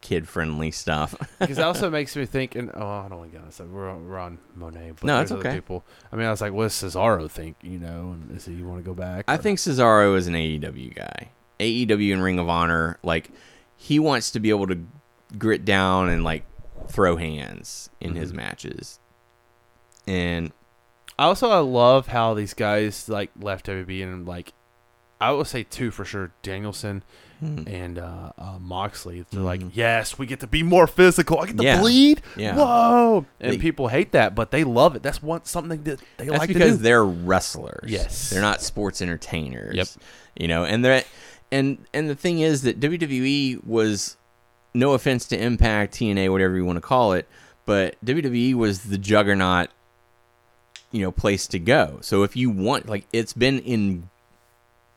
kid-friendly 0.00 0.70
stuff. 0.70 1.14
Because 1.38 1.56
that 1.56 1.66
also 1.66 1.88
makes 1.90 2.16
me 2.16 2.26
think. 2.26 2.54
And 2.54 2.70
oh, 2.74 2.86
I 2.86 3.08
don't 3.08 3.18
want 3.18 3.32
to 3.32 3.38
get 3.38 3.44
on. 3.44 3.52
So 3.52 3.64
we're 3.64 3.88
on, 3.90 4.08
we're 4.08 4.18
on 4.18 4.38
Mone. 4.54 4.72
But 4.94 5.04
No, 5.04 5.16
there's 5.16 5.30
it's 5.30 5.32
other 5.32 5.40
okay. 5.48 5.54
People. 5.56 5.84
I 6.12 6.16
mean, 6.16 6.26
I 6.26 6.30
was 6.30 6.40
like, 6.40 6.52
what 6.52 6.64
does 6.64 6.72
Cesaro 6.74 7.30
think? 7.30 7.56
You 7.62 7.78
know, 7.78 8.12
and 8.14 8.36
is 8.36 8.44
he 8.46 8.54
you 8.54 8.66
want 8.66 8.80
to 8.80 8.84
go 8.84 8.94
back? 8.94 9.24
I 9.28 9.34
or- 9.34 9.38
think 9.38 9.58
Cesaro 9.58 10.16
is 10.16 10.26
an 10.26 10.34
AEW 10.34 10.94
guy. 10.94 11.30
AEW 11.60 12.12
and 12.14 12.22
Ring 12.22 12.38
of 12.38 12.48
Honor, 12.48 12.98
like 13.02 13.30
he 13.76 13.98
wants 13.98 14.30
to 14.32 14.40
be 14.40 14.50
able 14.50 14.66
to 14.66 14.78
grit 15.38 15.64
down 15.64 16.08
and 16.08 16.24
like 16.24 16.44
throw 16.88 17.16
hands 17.16 17.90
in 18.00 18.14
his 18.14 18.32
Mhm. 18.32 18.36
matches. 18.36 18.98
And 20.06 20.52
I 21.20 21.24
also 21.24 21.50
I 21.50 21.58
love 21.58 22.06
how 22.06 22.32
these 22.34 22.54
guys 22.54 23.08
like 23.08 23.30
left 23.38 23.66
WWE 23.66 24.02
and 24.02 24.26
like 24.26 24.52
I 25.20 25.32
would 25.32 25.46
say 25.46 25.64
two 25.64 25.90
for 25.90 26.04
sure, 26.06 26.32
Danielson 26.42 27.02
hmm, 27.40 27.64
and 27.66 27.98
uh, 27.98 28.32
uh, 28.38 28.58
Moxley. 28.58 29.26
They're 29.30 29.42
like, 29.42 29.60
Mhm. 29.60 29.70
yes, 29.74 30.18
we 30.18 30.24
get 30.24 30.40
to 30.40 30.46
be 30.46 30.62
more 30.62 30.86
physical. 30.86 31.38
I 31.40 31.46
get 31.46 31.58
to 31.58 31.62
Yeah. 31.62 31.80
bleed. 31.80 32.22
yeah, 32.38 32.56
Whoa! 32.56 33.26
And 33.38 33.52
They- 33.52 33.58
people 33.58 33.88
hate 33.88 34.12
that, 34.12 34.34
but 34.34 34.50
they 34.50 34.64
love 34.64 34.96
it. 34.96 35.02
That's 35.02 35.22
one 35.22 35.44
something 35.44 35.82
that 35.84 36.00
they 36.16 36.24
that's 36.24 36.38
like 36.38 36.48
because 36.48 36.72
to 36.72 36.76
do. 36.78 36.82
they're 36.82 37.04
wrestlers. 37.04 37.84
Yes. 37.90 38.30
they're 38.30 38.40
not 38.40 38.62
sports 38.62 39.02
entertainers. 39.02 39.76
Yep. 39.76 39.88
You 40.38 40.48
know, 40.48 40.64
and 40.64 40.82
they're 40.82 41.04
and 41.52 41.84
and 41.92 42.08
the 42.08 42.14
thing 42.14 42.40
is 42.40 42.62
that 42.62 42.80
WWE 42.80 43.62
was 43.66 44.16
no 44.72 44.92
offense 44.94 45.26
to 45.26 45.38
Impact, 45.38 45.92
TNA, 45.94 46.30
whatever 46.30 46.56
you 46.56 46.64
want 46.64 46.76
to 46.78 46.80
call 46.80 47.12
it, 47.12 47.28
but 47.66 47.96
WWE 48.02 48.54
was 48.54 48.84
the 48.84 48.96
juggernaut, 48.96 49.68
you 50.92 51.02
know, 51.02 51.12
place 51.12 51.46
to 51.48 51.58
go. 51.58 51.98
So 52.02 52.22
if 52.22 52.36
you 52.36 52.50
want, 52.50 52.88
like, 52.88 53.06
it's 53.12 53.32
been 53.32 53.60
in, 53.60 54.08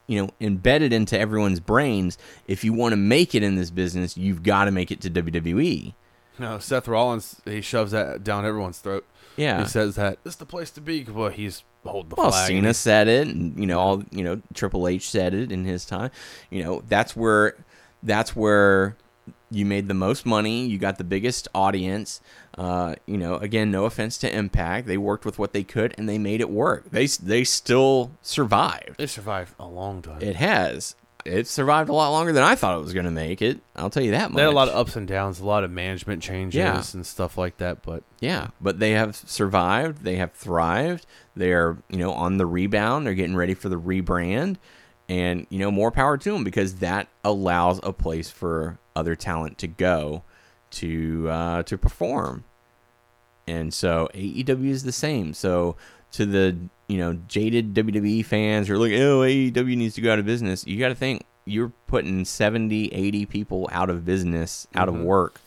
you 0.08 0.22
know, 0.22 0.30
embedded 0.42 0.92
into 0.94 1.20
everyone's 1.20 1.60
brains. 1.60 2.18
If 2.48 2.64
you 2.64 2.74
want 2.74 2.94
to 2.94 2.98
make 2.98 3.36
it 3.36 3.44
in 3.44 3.56
this 3.56 3.70
business, 3.70 4.18
you've 4.18 4.44
got 4.44 4.66
to 4.66 4.72
make 4.72 4.92
it 4.92 5.02
to 5.02 5.10
WWE. 5.10 5.94
No, 6.40 6.58
Seth 6.60 6.88
Rollins 6.88 7.42
he 7.46 7.62
shoves 7.62 7.92
that 7.92 8.24
down 8.24 8.46
everyone's 8.46 8.80
throat. 8.80 9.06
Yeah. 9.38 9.62
He 9.62 9.68
says 9.68 9.96
that 9.96 10.18
it's 10.26 10.36
the 10.36 10.46
place 10.46 10.72
to 10.72 10.82
be. 10.82 11.04
Well, 11.04 11.30
he's 11.30 11.64
holding 11.86 12.10
the 12.10 12.16
Well, 12.16 12.32
flag. 12.32 12.48
Cena 12.48 12.74
said 12.74 13.08
it, 13.08 13.28
and 13.28 13.58
you 13.58 13.66
know, 13.66 13.80
all 13.80 14.04
you 14.12 14.24
know, 14.24 14.42
Triple 14.54 14.88
H 14.88 15.10
said 15.10 15.34
it 15.34 15.52
in 15.52 15.66
his 15.66 15.86
time. 15.86 16.12
You 16.50 16.64
know, 16.64 16.84
that's 16.88 17.16
where 17.16 17.56
that's 18.02 18.36
where 18.36 18.96
you 19.52 19.66
made 19.66 19.88
the 19.88 19.94
most 19.94 20.26
money. 20.26 20.66
You 20.66 20.78
got 20.78 20.98
the 20.98 21.04
biggest 21.04 21.48
audience. 21.54 22.22
Uh, 22.58 22.96
you 23.06 23.18
know, 23.18 23.36
again, 23.36 23.72
no 23.72 23.86
offense 23.86 24.18
to 24.20 24.36
Impact, 24.36 24.88
they 24.88 24.98
worked 24.98 25.26
with 25.26 25.38
what 25.40 25.54
they 25.54 25.64
could 25.64 25.94
and 25.98 26.08
they 26.10 26.18
made 26.18 26.42
it 26.42 26.50
work. 26.50 26.90
They 26.92 27.06
they 27.08 27.44
still 27.44 28.12
survived. 28.22 28.98
They 28.98 29.08
survived 29.08 29.54
a 29.60 29.68
long 29.68 30.02
time. 30.02 30.22
It 30.22 30.36
has. 30.36 30.96
It 31.26 31.48
survived 31.48 31.88
a 31.90 31.94
lot 31.94 32.10
longer 32.10 32.34
than 32.34 32.44
I 32.44 32.56
thought 32.56 32.78
it 32.78 32.82
was 32.84 32.92
going 32.94 33.06
to 33.06 33.12
make 33.12 33.42
it. 33.42 33.62
I'll 33.78 33.90
tell 33.90 34.04
you 34.04 34.12
that 34.12 34.30
much. 34.32 34.36
they 34.36 34.42
had 34.44 34.52
a 34.52 34.56
lot 34.56 34.68
of 34.68 34.76
ups 34.76 34.98
and 34.98 35.08
downs, 35.08 35.40
a 35.40 35.46
lot 35.46 35.64
of 35.64 35.72
management 35.72 36.22
changes 36.22 36.58
Yeah. 36.60 36.84
and 36.94 37.06
stuff 37.06 37.38
like 37.38 37.58
that. 37.60 37.82
But 37.82 38.04
Yeah, 38.20 38.48
but 38.60 38.80
they 38.80 38.92
have 38.92 39.16
survived. 39.16 40.04
They 40.04 40.18
have 40.18 40.34
thrived. 40.34 41.06
They 41.34 41.54
are, 41.54 41.78
you 41.90 41.98
know, 41.98 42.12
on 42.12 42.36
the 42.38 42.46
rebound. 42.46 43.08
They're 43.08 43.14
getting 43.14 43.38
ready 43.38 43.54
for 43.54 43.70
the 43.70 43.80
rebrand, 43.80 44.58
and 45.08 45.48
you 45.50 45.60
know, 45.60 45.72
more 45.72 45.92
power 45.92 46.18
to 46.18 46.32
them 46.34 46.44
because 46.44 46.76
that 46.76 47.08
allows 47.24 47.80
a 47.84 47.94
place 47.94 48.30
for 48.30 48.78
other 48.96 49.16
talent 49.16 49.58
to 49.60 49.68
go 49.68 50.24
to 50.72 51.30
uh, 51.30 51.64
to 51.64 51.78
perform. 51.78 52.44
And 53.48 53.74
so 53.74 54.10
AEW 54.14 54.70
is 54.70 54.84
the 54.84 54.92
same. 54.92 55.34
So 55.34 55.76
to 56.14 56.26
the 56.26 56.58
you 56.88 56.98
know 56.98 57.14
jaded 57.28 57.74
WWE 57.74 58.26
fans 58.26 58.68
who 58.68 58.76
are 58.76 58.78
like, 58.78 58.94
oh, 58.94 59.20
AEW 59.22 59.76
needs 59.78 59.96
to 59.96 60.02
go 60.02 60.12
out 60.14 60.20
of 60.20 60.26
business. 60.26 60.66
You 60.66 60.80
got 60.80 60.90
to 60.90 60.96
think 60.96 61.24
you're 61.46 61.74
putting 61.88 62.24
70, 62.24 62.94
80 62.94 63.26
people 63.26 63.68
out 63.72 63.90
of 63.90 64.06
business, 64.06 64.66
out 64.76 64.88
of 64.88 64.96
Mhm. 64.96 65.04
work. 65.04 65.42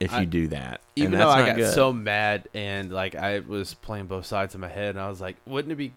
If 0.00 0.14
I- 0.14 0.20
you 0.20 0.26
do 0.26 0.48
that, 0.48 0.80
even 0.96 1.12
though 1.18 1.28
I 1.28 1.44
got 1.44 1.56
good. 1.56 1.74
so 1.74 1.92
mad 1.92 2.48
and 2.54 2.90
like 2.90 3.14
I 3.14 3.40
was 3.40 3.74
playing 3.74 4.06
both 4.06 4.24
sides 4.24 4.54
in 4.54 4.60
my 4.62 4.68
head, 4.68 4.90
and 4.90 5.00
I 5.00 5.10
was 5.10 5.20
like, 5.20 5.36
wouldn't 5.46 5.72
it 5.72 5.76
be 5.76 5.92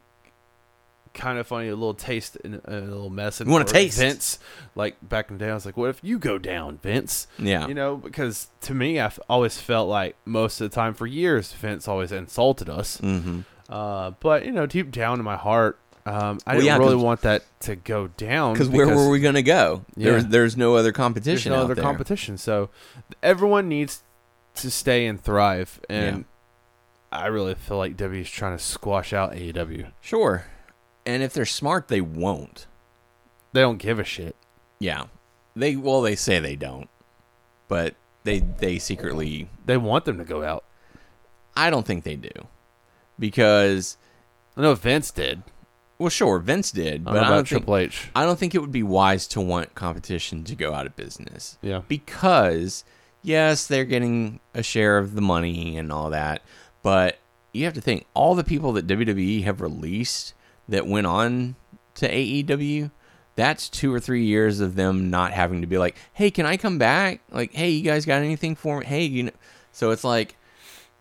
kind 1.14 1.38
of 1.38 1.46
funny, 1.48 1.68
a 1.68 1.76
little 1.76 1.94
taste 1.94 2.38
and 2.44 2.62
a 2.66 2.80
little 2.82 3.10
mess? 3.10 3.40
You 3.40 3.46
want 3.52 3.68
to 3.68 3.74
taste? 3.74 3.98
Vince? 4.00 4.40
Like 4.76 4.96
back 5.08 5.30
in 5.30 5.38
the 5.38 5.46
day, 5.46 5.52
I 5.52 5.54
was 5.54 5.66
like, 5.66 5.78
what 5.78 5.90
if 5.90 6.00
you 6.04 6.18
go 6.20 6.38
down, 6.38 6.80
Vince? 6.80 7.28
yeah, 7.38 7.68
You 7.68 7.74
know, 7.74 7.98
because 7.98 8.48
to 8.62 8.74
me, 8.74 9.00
I've 9.00 9.20
always 9.30 9.60
felt 9.60 9.88
like 9.90 10.16
most 10.26 10.60
of 10.62 10.70
the 10.70 10.76
time 10.76 10.94
for 10.94 11.06
years, 11.08 11.52
Vince 11.54 11.88
always 11.88 12.12
insulted 12.12 12.70
us. 12.70 12.98
hmm 12.98 13.42
Uh, 13.70 14.12
but 14.20 14.46
you 14.46 14.52
know, 14.52 14.66
deep 14.66 14.92
down 14.92 15.20
in 15.20 15.26
my 15.26 15.38
heart, 15.38 15.80
um, 16.06 16.14
I 16.46 16.54
Well, 16.54 16.62
didn't 16.62 16.66
yeah, 16.66 16.78
really 16.78 16.96
want 16.98 17.22
that 17.22 17.44
to 17.62 17.76
go 17.78 18.08
down. 18.08 18.54
Because 18.54 18.68
where 18.70 18.88
were 18.88 19.10
we 19.10 19.20
going 19.22 19.36
to 19.36 19.42
go? 19.44 19.86
There's 19.96 20.24
Yeah. 20.24 20.30
there's 20.30 20.58
no 20.58 20.76
other 20.76 20.92
competition. 20.92 21.52
There's 21.52 21.60
no 21.60 21.64
other 21.64 21.76
there. 21.76 21.84
competition, 21.84 22.38
so 22.38 22.70
everyone 23.22 23.70
needs 23.70 24.04
to 24.56 24.70
stay 24.70 25.06
and 25.06 25.20
thrive. 25.24 25.80
And 25.90 26.26
I 27.12 27.28
really 27.28 27.56
feel 27.56 27.78
like 27.78 27.96
W 27.96 28.20
is 28.22 28.30
trying 28.30 28.58
to 28.58 28.62
squash 28.64 29.14
out 29.14 29.32
AEW. 29.34 29.92
Sure, 30.02 30.46
and 31.06 31.24
if 31.24 31.34
they're 31.34 31.46
smart, 31.46 31.88
they 31.88 32.02
won't. 32.02 32.68
They 33.52 33.62
don't 33.62 33.78
give 33.78 34.00
a 34.00 34.04
shit. 34.04 34.36
Yeah, 34.80 35.06
they 35.56 35.76
well 35.76 36.02
they 36.02 36.16
say 36.16 36.40
they 36.40 36.56
don't, 36.56 36.90
but 37.68 37.96
they 38.24 38.40
they 38.40 38.80
secretly. 38.80 39.50
They 39.66 39.78
want 39.78 40.06
them 40.06 40.18
to 40.18 40.24
go 40.24 40.44
out. 40.44 40.64
I 41.56 41.70
don't 41.70 41.86
think 41.86 42.04
they 42.04 42.16
do, 42.16 42.48
because 43.20 43.98
I 44.58 44.62
know 44.62 44.76
Vince 44.76 45.12
did. 45.12 45.44
Well, 46.00 46.10
sure, 46.10 46.40
Vince 46.40 46.72
did, 46.72 47.08
I 47.08 47.12
but 47.12 47.14
don't 47.14 47.24
I 47.24 47.30
don't 47.30 47.38
think 47.38 47.48
Triple 47.48 47.78
H. 47.78 48.10
I 48.16 48.26
don't 48.26 48.38
think 48.40 48.56
it 48.56 48.60
would 48.60 48.72
be 48.72 48.84
wise 48.84 49.28
to 49.30 49.42
want 49.42 49.76
competition 49.76 50.44
to 50.46 50.56
go 50.56 50.74
out 50.74 50.86
of 50.86 50.96
business. 50.96 51.58
Yeah. 51.62 51.82
Because 51.88 52.84
yes, 53.22 53.68
they're 53.68 53.86
getting 53.86 54.40
a 54.54 54.64
share 54.64 54.98
of 54.98 55.16
the 55.16 55.22
money 55.22 55.78
and 55.78 55.92
all 55.92 56.10
that, 56.10 56.42
but 56.82 57.20
you 57.54 57.66
have 57.66 57.74
to 57.76 57.82
think 57.82 58.06
all 58.14 58.36
the 58.36 58.44
people 58.44 58.74
that 58.74 58.88
WWE 58.88 59.44
have 59.44 59.62
released 59.62 60.34
that 60.70 60.88
went 60.88 61.08
on 61.08 61.56
to 61.96 62.10
AEW, 62.10 62.92
that's 63.36 63.70
two 63.70 63.94
or 63.94 64.00
three 64.00 64.24
years 64.26 64.60
of 64.60 64.76
them 64.76 65.10
not 65.10 65.32
having 65.32 65.62
to 65.62 65.68
be 65.68 65.78
like, 65.78 65.96
"Hey, 66.14 66.30
can 66.32 66.46
I 66.46 66.58
come 66.58 66.78
back?" 66.78 67.22
Like, 67.32 67.54
"Hey, 67.54 67.70
you 67.72 67.84
guys 67.84 68.06
got 68.06 68.22
anything 68.22 68.56
for 68.56 68.80
me?" 68.80 68.86
Hey, 68.86 69.04
you 69.06 69.24
know. 69.24 69.32
So 69.72 69.92
it's 69.92 70.04
like 70.04 70.36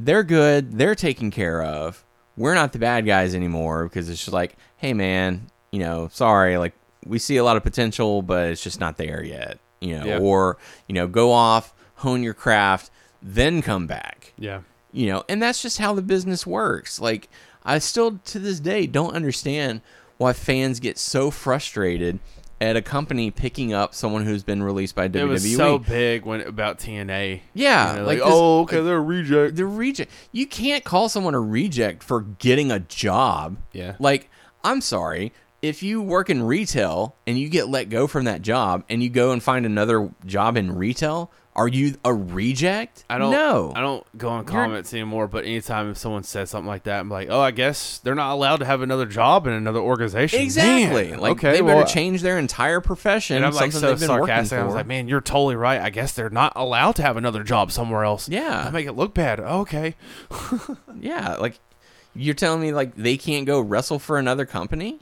they're 0.01 0.25
good, 0.25 0.79
they're 0.79 0.95
taken 0.95 1.31
care 1.31 1.63
of. 1.63 2.05
We're 2.37 2.55
not 2.55 2.73
the 2.73 2.79
bad 2.79 3.05
guys 3.07 3.35
anymore 3.35 3.85
because 3.85 4.09
it's 4.09 4.21
just 4.21 4.33
like, 4.33 4.57
"Hey, 4.77 4.95
man, 4.95 5.49
you 5.71 5.79
know, 5.81 6.09
sorry, 6.13 6.57
like 6.57 6.73
we 7.05 7.19
see 7.19 7.37
a 7.37 7.45
lot 7.45 7.57
of 7.57 7.63
potential, 7.63 8.23
but 8.23 8.49
it's 8.51 8.63
just 8.63 8.81
not 8.81 8.97
there 8.97 9.23
yet." 9.23 9.59
You 9.81 9.99
know, 9.99 10.05
Yeah. 10.07 10.19
or 10.19 10.57
you 10.89 10.95
know, 10.95 11.07
go 11.07 11.33
off, 11.33 11.75
hone 11.97 12.23
your 12.23 12.35
craft, 12.35 12.91
then 13.23 13.63
come 13.63 13.87
back 13.87 14.33
Yeah. 14.37 14.61
you 14.93 15.07
know 15.07 15.23
and 15.29 15.41
that's 15.41 15.63
just 15.63 15.79
how 15.79 15.95
the 15.95 16.03
business 16.03 16.45
works 16.45 17.01
like 17.01 17.29
i 17.65 17.79
still 17.79 18.19
to 18.25 18.39
this 18.39 18.61
day 18.61 18.87
don't 18.87 19.15
understand 19.15 19.81
why 20.19 20.33
fans 20.33 20.79
get 20.81 20.99
so 20.99 21.31
frustrated 21.31 22.19
at 22.61 22.77
a 22.77 22.83
company 22.83 23.29
picking 23.29 23.73
up 23.73 23.93
someone 23.93 24.25
who's 24.25 24.45
been 24.45 24.63
released 24.63 24.95
by 24.95 25.09
WWE. 25.09 25.21
It 25.21 25.25
was 25.25 25.57
so 25.57 25.79
big 25.79 26.25
when 26.25 26.43
about 26.43 26.79
TNA. 26.79 27.41
Yeah, 27.55 27.91
You 27.95 27.99
know, 27.99 28.07
like 28.07 28.19
like, 28.21 28.29
this- 28.29 28.37
oh, 28.37 28.61
okay, 28.61 28.81
they're 28.81 28.99
a 28.99 29.01
reject. 29.01 29.57
the 29.57 29.67
reject. 29.67 30.13
You 30.31 30.47
can't 30.47 30.85
call 30.85 31.09
someone 31.09 31.35
a 31.35 31.41
reject 31.41 32.05
for 32.05 32.21
getting 32.21 32.71
a 32.71 32.79
job. 32.79 33.57
Yeah. 33.73 33.97
Like, 33.99 34.31
I'm 34.63 34.81
sorry. 34.81 35.33
If 35.61 35.83
you 35.83 36.01
work 36.03 36.31
in 36.31 36.45
retail 36.45 37.17
and 37.27 37.37
you 37.37 37.49
get 37.49 37.69
let 37.69 37.89
go 37.89 38.07
from 38.07 38.27
that 38.27 38.43
job 38.43 38.85
and 38.89 39.03
you 39.03 39.11
go 39.11 39.33
and 39.33 39.43
find 39.43 39.67
another 39.67 40.11
job 40.25 40.57
in 40.57 40.71
retail, 40.77 41.33
are 41.55 41.69
you 41.69 41.97
a 42.03 42.15
reject? 42.15 43.05
I 43.11 43.19
don't 43.19 43.31
know. 43.31 43.73
I 43.77 43.81
don't 43.81 44.07
go 44.17 44.31
on 44.31 44.45
You're- 44.45 44.51
comments 44.53 44.95
anymore, 44.95 45.29
but 45.29 45.45
anytime 45.45 45.91
if 45.91 45.99
someone 45.99 46.23
says 46.23 46.49
something 46.49 46.67
like 46.67 46.85
that, 46.85 47.01
I'm 47.01 47.11
like, 47.11 47.29
oh, 47.31 47.41
I 47.41 47.51
guess 47.51 47.99
they're 47.99 48.15
not 48.15 48.33
allowed 48.33 48.57
to 48.59 48.65
have 48.65 48.81
another 48.81 49.05
job 49.05 49.47
in 49.47 49.53
another 49.53 49.81
organization. 49.81 50.41
Exactly. 50.41 51.11
Man, 51.11 51.21
Like 51.21 51.33
okay, 51.33 51.53
they 51.53 51.61
better 51.61 51.77
well, 51.77 51.87
change 51.87 52.23
their 52.23 52.39
entire 52.39 52.81
profession. 52.81 53.37
And 53.37 53.45
I'm 53.45 53.53
like 53.53 53.73
something 53.73 53.81
so 53.81 53.89
they've 53.91 54.01
been 54.01 54.09
working 54.11 54.27
sarcastic. 54.29 54.59
I 54.61 54.65
was 54.65 54.75
like, 54.75 54.87
man, 54.87 55.09
you're 55.09 55.21
totally 55.21 55.57
right. 55.57 55.79
I 55.81 55.91
guess 55.91 56.15
they're 56.15 56.31
not 56.31 56.55
allowed 56.57 56.97
to 56.97 57.03
have 57.03 57.19
another 57.19 57.43
job 57.43 57.71
somewhere 57.71 58.05
else. 58.05 58.31
Yeah. 58.31 58.65
I 58.67 58.71
make 58.71 58.87
it 58.87 58.93
look 58.93 59.13
bad. 59.13 59.39
Oh, 59.39 59.61
okay. 59.61 59.95
Yeah, 61.01 61.37
like 61.37 61.59
you're 62.15 62.35
telling 62.35 62.61
me 62.61 62.73
like 62.73 62.95
they 62.95 63.17
can't 63.17 63.45
go 63.45 63.61
wrestle 63.61 63.99
for 63.99 64.19
another 64.19 64.47
company? 64.47 65.01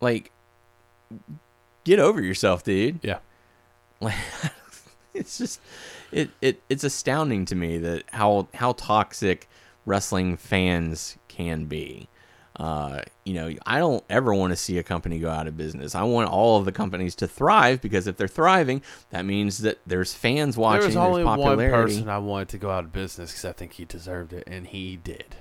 Like 0.00 0.30
get 1.84 1.98
over 1.98 2.20
yourself, 2.22 2.62
dude. 2.62 3.00
Yeah. 3.02 3.18
Like 4.00 4.14
it's 5.20 5.38
just 5.38 5.60
it, 6.12 6.30
it 6.40 6.62
it's 6.68 6.84
astounding 6.84 7.44
to 7.46 7.54
me 7.54 7.78
that 7.78 8.04
how 8.12 8.48
how 8.54 8.72
toxic 8.72 9.48
wrestling 9.86 10.36
fans 10.36 11.16
can 11.28 11.66
be. 11.66 12.08
Uh, 12.56 13.02
you 13.24 13.34
know, 13.34 13.52
I 13.66 13.80
don't 13.80 14.04
ever 14.08 14.32
want 14.32 14.52
to 14.52 14.56
see 14.56 14.78
a 14.78 14.84
company 14.84 15.18
go 15.18 15.28
out 15.28 15.48
of 15.48 15.56
business. 15.56 15.96
I 15.96 16.04
want 16.04 16.30
all 16.30 16.56
of 16.56 16.64
the 16.64 16.70
companies 16.70 17.16
to 17.16 17.26
thrive 17.26 17.80
because 17.80 18.06
if 18.06 18.16
they're 18.16 18.28
thriving, 18.28 18.80
that 19.10 19.24
means 19.24 19.58
that 19.58 19.80
there's 19.86 20.14
fans 20.14 20.56
watching. 20.56 20.80
there 20.80 20.86
was 20.86 20.94
there's 20.94 21.04
only 21.04 21.24
one 21.24 21.58
person 21.58 22.08
I 22.08 22.18
wanted 22.18 22.50
to 22.50 22.58
go 22.58 22.70
out 22.70 22.84
of 22.84 22.92
business 22.92 23.32
because 23.32 23.44
I 23.44 23.52
think 23.52 23.72
he 23.72 23.84
deserved 23.84 24.32
it, 24.32 24.44
and 24.46 24.68
he 24.68 24.96
did. 24.96 25.36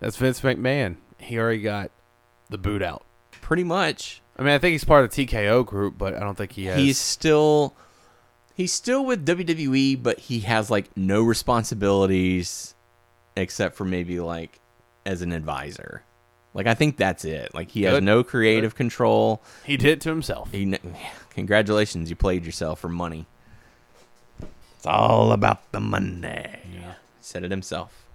That's 0.00 0.16
Vince 0.16 0.40
McMahon. 0.40 0.96
He 1.18 1.38
already 1.38 1.60
got 1.60 1.90
the 2.48 2.58
boot 2.58 2.82
out. 2.82 3.04
Pretty 3.42 3.64
much. 3.64 4.22
I 4.38 4.42
mean, 4.42 4.52
I 4.52 4.58
think 4.58 4.72
he's 4.72 4.84
part 4.84 5.04
of 5.04 5.10
the 5.14 5.26
TKO 5.26 5.66
group, 5.66 5.98
but 5.98 6.14
I 6.14 6.20
don't 6.20 6.36
think 6.36 6.52
he 6.52 6.66
has. 6.66 6.78
he's 6.78 6.98
still 6.98 7.74
he's 8.58 8.72
still 8.72 9.06
with 9.06 9.24
WWE, 9.24 10.02
but 10.02 10.18
he 10.18 10.40
has 10.40 10.70
like 10.70 10.94
no 10.94 11.22
responsibilities 11.22 12.74
except 13.36 13.76
for 13.76 13.86
maybe 13.86 14.20
like 14.20 14.60
as 15.06 15.22
an 15.22 15.32
advisor. 15.32 16.02
Like 16.52 16.66
I 16.66 16.74
think 16.74 16.98
that's 16.98 17.24
it. 17.24 17.54
Like 17.54 17.70
he 17.70 17.84
has 17.84 17.94
Good. 17.94 18.04
no 18.04 18.22
creative 18.22 18.74
control. 18.74 19.42
he 19.64 19.78
did 19.78 19.90
it 19.90 20.00
to 20.02 20.10
himself. 20.10 20.50
He, 20.52 20.76
congratulations, 21.30 22.10
you 22.10 22.16
played 22.16 22.44
yourself 22.44 22.80
for 22.80 22.88
money. 22.90 23.26
It's 24.76 24.86
all 24.86 25.32
about 25.32 25.72
the 25.72 25.80
money. 25.80 26.20
Yeah. 26.74 26.94
Said 27.20 27.44
it 27.44 27.50
himself. 27.50 28.07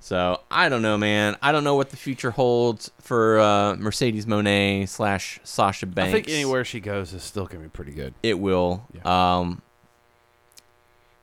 So 0.00 0.40
I 0.50 0.68
don't 0.68 0.82
know, 0.82 0.96
man. 0.96 1.36
I 1.42 1.52
don't 1.52 1.64
know 1.64 1.74
what 1.74 1.90
the 1.90 1.96
future 1.96 2.30
holds 2.30 2.90
for 3.00 3.38
uh, 3.40 3.76
Mercedes 3.76 4.26
Mone 4.26 4.86
slash 4.86 5.40
Sasha 5.44 5.86
Banks. 5.86 6.08
I 6.08 6.12
think 6.12 6.28
anywhere 6.28 6.64
she 6.64 6.80
goes 6.80 7.12
is 7.12 7.22
still 7.22 7.46
gonna 7.46 7.64
be 7.64 7.68
pretty 7.68 7.92
good. 7.92 8.14
it 8.22 8.38
will. 8.38 8.86
Um, 9.04 9.60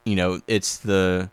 you 0.04 0.16
know, 0.16 0.42
it's 0.48 0.78
the 0.78 1.30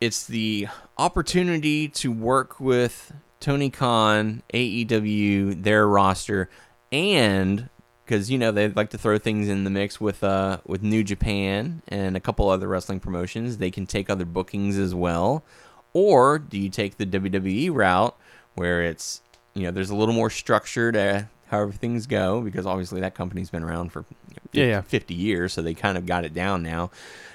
it's 0.00 0.26
the 0.26 0.68
opportunity 0.98 1.88
to 1.88 2.12
work 2.12 2.60
with 2.60 3.12
Tony 3.40 3.70
Khan, 3.70 4.42
AEW, 4.54 5.62
their 5.62 5.86
roster, 5.86 6.48
and 6.92 7.68
because 8.10 8.28
you 8.28 8.36
know 8.36 8.50
they 8.50 8.68
like 8.68 8.90
to 8.90 8.98
throw 8.98 9.18
things 9.18 9.48
in 9.48 9.62
the 9.62 9.70
mix 9.70 10.00
with 10.00 10.24
uh 10.24 10.58
with 10.66 10.82
New 10.82 11.04
Japan 11.04 11.80
and 11.86 12.16
a 12.16 12.20
couple 12.20 12.48
other 12.48 12.66
wrestling 12.66 12.98
promotions. 12.98 13.58
They 13.58 13.70
can 13.70 13.86
take 13.86 14.10
other 14.10 14.24
bookings 14.24 14.76
as 14.76 14.92
well, 14.92 15.44
or 15.92 16.40
do 16.40 16.58
you 16.58 16.68
take 16.68 16.96
the 16.96 17.06
WWE 17.06 17.72
route 17.72 18.16
where 18.56 18.82
it's 18.82 19.22
you 19.54 19.62
know 19.62 19.70
there's 19.70 19.90
a 19.90 19.94
little 19.94 20.14
more 20.14 20.28
structure 20.28 20.90
to 20.90 21.28
however 21.46 21.70
things 21.70 22.08
go 22.08 22.40
because 22.40 22.66
obviously 22.66 23.00
that 23.00 23.14
company's 23.14 23.50
been 23.50 23.62
around 23.62 23.92
for 23.92 24.04
Yeah, 24.50 24.64
yeah. 24.64 24.80
50 24.80 25.14
years, 25.14 25.52
so 25.52 25.62
they 25.62 25.74
kind 25.74 25.96
of 25.96 26.04
got 26.04 26.24
it 26.24 26.34
down 26.34 26.64
now. 26.64 26.90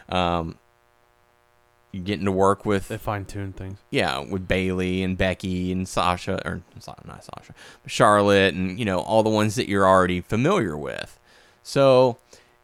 Um, 0.09 0.57
getting 2.03 2.25
to 2.25 2.31
work 2.31 2.65
with 2.65 2.88
They 2.88 2.97
fine 2.97 3.25
tune 3.25 3.53
things. 3.53 3.79
yeah, 3.89 4.19
with 4.19 4.47
Bayley 4.47 5.03
and 5.03 5.17
Becky 5.17 5.71
and 5.71 5.88
Sasha, 5.88 6.41
or 6.45 6.62
not 7.05 7.23
Sasha, 7.23 7.53
Charlotte, 7.88 8.53
and 8.53 8.77
you 8.79 8.86
know 8.86 8.99
all 8.99 9.23
the 9.23 9.29
ones 9.29 9.55
that 9.55 9.67
you're 9.67 9.88
already 9.88 10.21
familiar 10.21 10.77
with. 10.77 11.19
So 11.63 12.17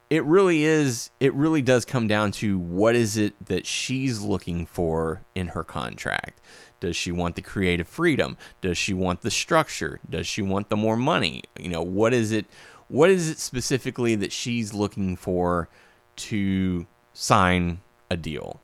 it 0.10 0.24
really 0.26 0.64
is. 0.64 1.10
It 1.20 1.34
really 1.34 1.62
does 1.62 1.86
come 1.86 2.08
down 2.08 2.32
to 2.34 2.60
what 2.60 2.96
is 2.96 3.18
it 3.18 3.34
that 3.46 3.66
she's 3.66 4.22
looking 4.22 4.66
for 4.66 5.22
in 5.36 5.48
her 5.48 5.64
contract. 5.64 6.40
Does 6.82 6.96
she 6.96 7.12
want 7.12 7.36
the 7.36 7.42
creative 7.42 7.88
freedom? 7.88 8.38
Does 8.60 8.78
she 8.78 8.94
want 8.94 9.22
the 9.22 9.32
structure? 9.32 10.00
Does 10.10 10.26
she 10.28 10.42
want 10.42 10.70
the 10.70 10.76
more 10.76 10.98
money? 10.98 11.44
You 11.60 11.70
know, 11.70 11.84
what 11.84 12.14
is 12.14 12.32
it? 12.32 12.46
What 12.88 13.10
is 13.10 13.30
it 13.30 13.38
specifically 13.40 14.16
that 14.16 14.32
she's 14.34 14.74
looking 14.74 15.16
for 15.16 15.70
to 16.18 16.88
sign 17.14 17.82
a 18.10 18.18
deal? 18.18 18.60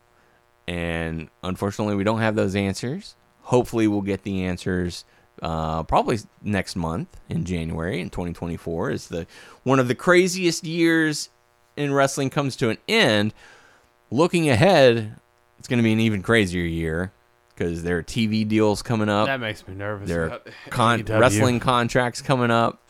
And 0.67 1.29
unfortunately, 1.43 1.95
we 1.95 2.03
don't 2.03 2.19
have 2.19 2.35
those 2.35 2.55
answers. 2.55 3.15
Hopefully, 3.43 3.87
we'll 3.87 4.01
get 4.01 4.23
the 4.23 4.43
answers 4.43 5.05
uh, 5.41 5.83
probably 5.83 6.19
next 6.41 6.75
month 6.75 7.07
in 7.29 7.45
January 7.45 8.01
in 8.01 8.09
2024. 8.09 8.91
Is 8.91 9.07
the 9.07 9.27
one 9.63 9.79
of 9.79 9.87
the 9.87 9.95
craziest 9.95 10.65
years 10.65 11.29
in 11.77 11.93
wrestling 11.93 12.29
comes 12.29 12.55
to 12.57 12.69
an 12.69 12.77
end. 12.87 13.33
Looking 14.09 14.49
ahead, 14.49 15.15
it's 15.59 15.67
going 15.67 15.77
to 15.77 15.83
be 15.83 15.93
an 15.93 15.99
even 15.99 16.21
crazier 16.21 16.63
year 16.65 17.11
because 17.53 17.83
there 17.83 17.97
are 17.97 18.03
TV 18.03 18.47
deals 18.47 18.81
coming 18.81 19.09
up. 19.09 19.27
That 19.27 19.39
makes 19.39 19.67
me 19.67 19.75
nervous. 19.75 20.09
There 20.09 20.31
are 20.31 20.41
con- 20.69 21.03
wrestling 21.05 21.59
contracts 21.59 22.21
coming 22.21 22.51
up. 22.51 22.81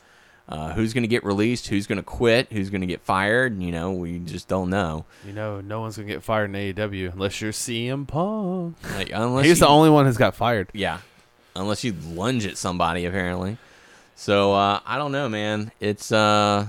Uh, 0.50 0.72
who's 0.72 0.94
going 0.94 1.04
to 1.04 1.10
get 1.10 1.26
released? 1.26 1.68
Who's 1.68 1.88
going 1.88 1.98
to 1.98 2.04
quit? 2.04 2.52
Who's 2.54 2.70
going 2.70 2.80
to 2.82 2.88
get 2.88 3.02
fired? 3.02 3.62
You 3.62 3.72
know, 3.72 3.92
we 3.92 4.20
just 4.20 4.48
don't 4.48 4.70
know. 4.70 5.04
You 5.26 5.34
know, 5.34 5.60
no 5.60 5.82
one's 5.82 5.98
gonna 5.98 6.08
get 6.08 6.24
fired 6.24 6.46
in 6.50 6.74
AEW 6.74 7.12
unless 7.12 7.42
you're 7.42 7.52
CM 7.52 8.08
Punk. 8.08 8.78
Like, 8.96 9.12
unless 9.14 9.46
He's 9.46 9.60
you- 9.60 9.66
the 9.66 9.68
only 9.70 9.90
one 9.90 10.06
who's 10.06 10.16
got 10.18 10.36
fired. 10.36 10.70
Yeah, 10.74 11.00
unless 11.56 11.84
you 11.84 11.94
lunge 12.14 12.46
at 12.46 12.58
somebody, 12.58 13.04
apparently. 13.06 13.58
So 14.16 14.54
uh, 14.54 14.80
I 14.86 14.98
don't 14.98 15.12
know, 15.12 15.28
man. 15.28 15.72
It's 15.82 16.12
uh, 16.14 16.68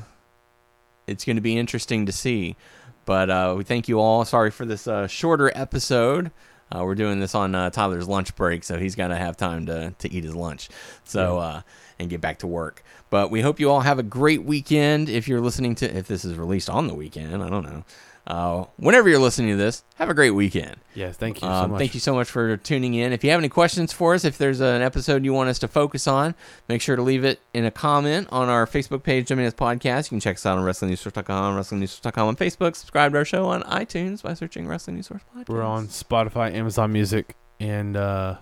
it's 1.07 1.25
going 1.25 1.37
to 1.37 1.43
be 1.43 1.57
interesting 1.57 2.07
to 2.07 2.13
see. 2.13 2.57
But 3.05 3.31
uh, 3.31 3.55
we 3.57 3.65
thank 3.65 3.89
you 3.89 4.01
all. 4.01 4.25
Sorry 4.27 4.51
for 4.51 4.67
this 4.67 4.87
uh, 4.87 5.07
shorter 5.07 5.51
episode. 5.55 6.31
Uh, 6.75 6.85
we're 6.85 6.95
doing 6.95 7.21
this 7.21 7.35
on 7.35 7.55
uh, 7.55 7.71
Tyler's 7.71 8.09
lunch 8.09 8.35
break, 8.37 8.65
so 8.65 8.79
he's 8.79 8.95
got 8.95 9.09
to 9.09 9.17
have 9.17 9.37
time 9.37 9.67
to 9.67 9.95
to 9.99 10.13
eat 10.13 10.25
his 10.25 10.35
lunch. 10.35 10.69
So 11.05 11.39
uh, 11.39 11.63
and 11.99 12.11
get 12.11 12.21
back 12.21 12.39
to 12.39 12.47
work. 12.47 12.83
But 13.11 13.31
we 13.31 13.41
hope 13.41 13.59
you 13.59 13.71
all 13.71 13.81
have 13.81 13.99
a 13.99 14.03
great 14.03 14.45
weekend. 14.45 15.09
If 15.09 15.29
you're 15.29 15.41
listening 15.41 15.75
to, 15.77 15.97
if 15.97 16.07
this 16.07 16.25
is 16.25 16.37
released 16.37 16.69
on 16.69 16.87
the 16.87 16.95
weekend, 16.95 17.43
I 17.43 17.49
don't 17.49 17.65
know. 17.65 17.85
Uh, 18.29 18.67
whenever 18.77 19.09
you're 19.09 19.19
listening 19.19 19.49
to 19.49 19.57
this, 19.57 19.83
have 19.95 20.11
a 20.11 20.15
great 20.15 20.33
weekend. 20.33 20.77
Yes, 20.95 21.17
thank 21.17 21.37
you 21.41 21.49
so 21.49 21.53
Um, 21.53 21.71
much. 21.71 21.79
Thank 21.79 21.95
you 21.95 22.01
so 22.01 22.15
much 22.15 22.29
for 22.29 22.59
tuning 22.59 22.93
in. 22.93 23.15
If 23.15 23.25
you 23.25 23.31
have 23.31 23.41
any 23.41 23.49
questions 23.49 23.91
for 23.91 24.13
us, 24.13 24.23
if 24.27 24.37
there's 24.37 24.61
an 24.61 24.83
episode 24.83 25.25
you 25.25 25.33
want 25.33 25.49
us 25.49 25.59
to 25.61 25.69
focus 25.69 26.07
on, 26.07 26.35
make 26.69 26.83
sure 26.83 26.95
to 26.95 27.01
leave 27.01 27.25
it 27.25 27.41
in 27.55 27.65
a 27.65 27.71
comment 27.71 28.29
on 28.31 28.51
our 28.51 28.67
Facebook 28.67 29.03
page, 29.03 29.29
WNS 29.29 29.55
Podcast. 29.55 30.05
You 30.07 30.11
can 30.11 30.21
check 30.21 30.37
us 30.37 30.45
out 30.45 30.59
on 30.59 30.65
WrestlingNewsSource.com, 30.67 31.57
WrestlingNewsSource.com 31.59 32.29
on 32.29 32.37
Facebook. 32.37 32.77
Subscribe 32.77 33.13
to 33.13 33.19
our 33.19 33.25
show 33.25 33.47
on 33.47 33.63
iTunes 33.63 34.23
by 34.23 34.35
searching 34.35 34.69
Wrestling 34.69 34.97
News 34.97 35.07
Source 35.07 35.23
Podcast. 35.35 35.49
We're 35.49 35.63
on 35.63 35.87
Spotify, 35.89 36.53
Amazon 36.53 36.93
Music, 36.93 37.35
and 37.61 37.97
uh, 37.97 38.37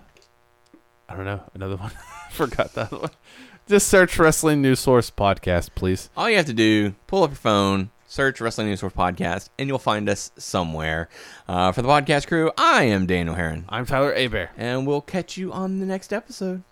I 1.07 1.15
don't 1.15 1.23
know 1.25 1.41
another 1.53 1.77
one. 1.77 1.91
Forgot 2.31 2.73
that 2.73 2.91
one. 2.91 3.11
Just 3.67 3.87
search 3.87 4.19
Wrestling 4.19 4.61
News 4.61 4.81
Source 4.81 5.09
podcast, 5.11 5.69
please. 5.75 6.09
All 6.17 6.29
you 6.29 6.35
have 6.35 6.45
to 6.47 6.53
do, 6.53 6.93
pull 7.07 7.23
up 7.23 7.29
your 7.31 7.37
phone, 7.37 7.89
search 8.07 8.41
Wrestling 8.41 8.67
News 8.67 8.79
Source 8.79 8.93
Podcast, 8.93 9.49
and 9.59 9.67
you'll 9.67 9.77
find 9.77 10.09
us 10.09 10.31
somewhere. 10.37 11.09
Uh, 11.47 11.71
for 11.71 11.81
the 11.81 11.87
podcast 11.87 12.27
crew, 12.27 12.51
I 12.57 12.83
am 12.83 13.05
Daniel 13.05 13.35
Heron, 13.35 13.65
I'm 13.69 13.85
Tyler 13.85 14.13
Abear. 14.13 14.49
and 14.57 14.87
we'll 14.87 15.01
catch 15.01 15.37
you 15.37 15.51
on 15.51 15.79
the 15.79 15.85
next 15.85 16.11
episode. 16.13 16.63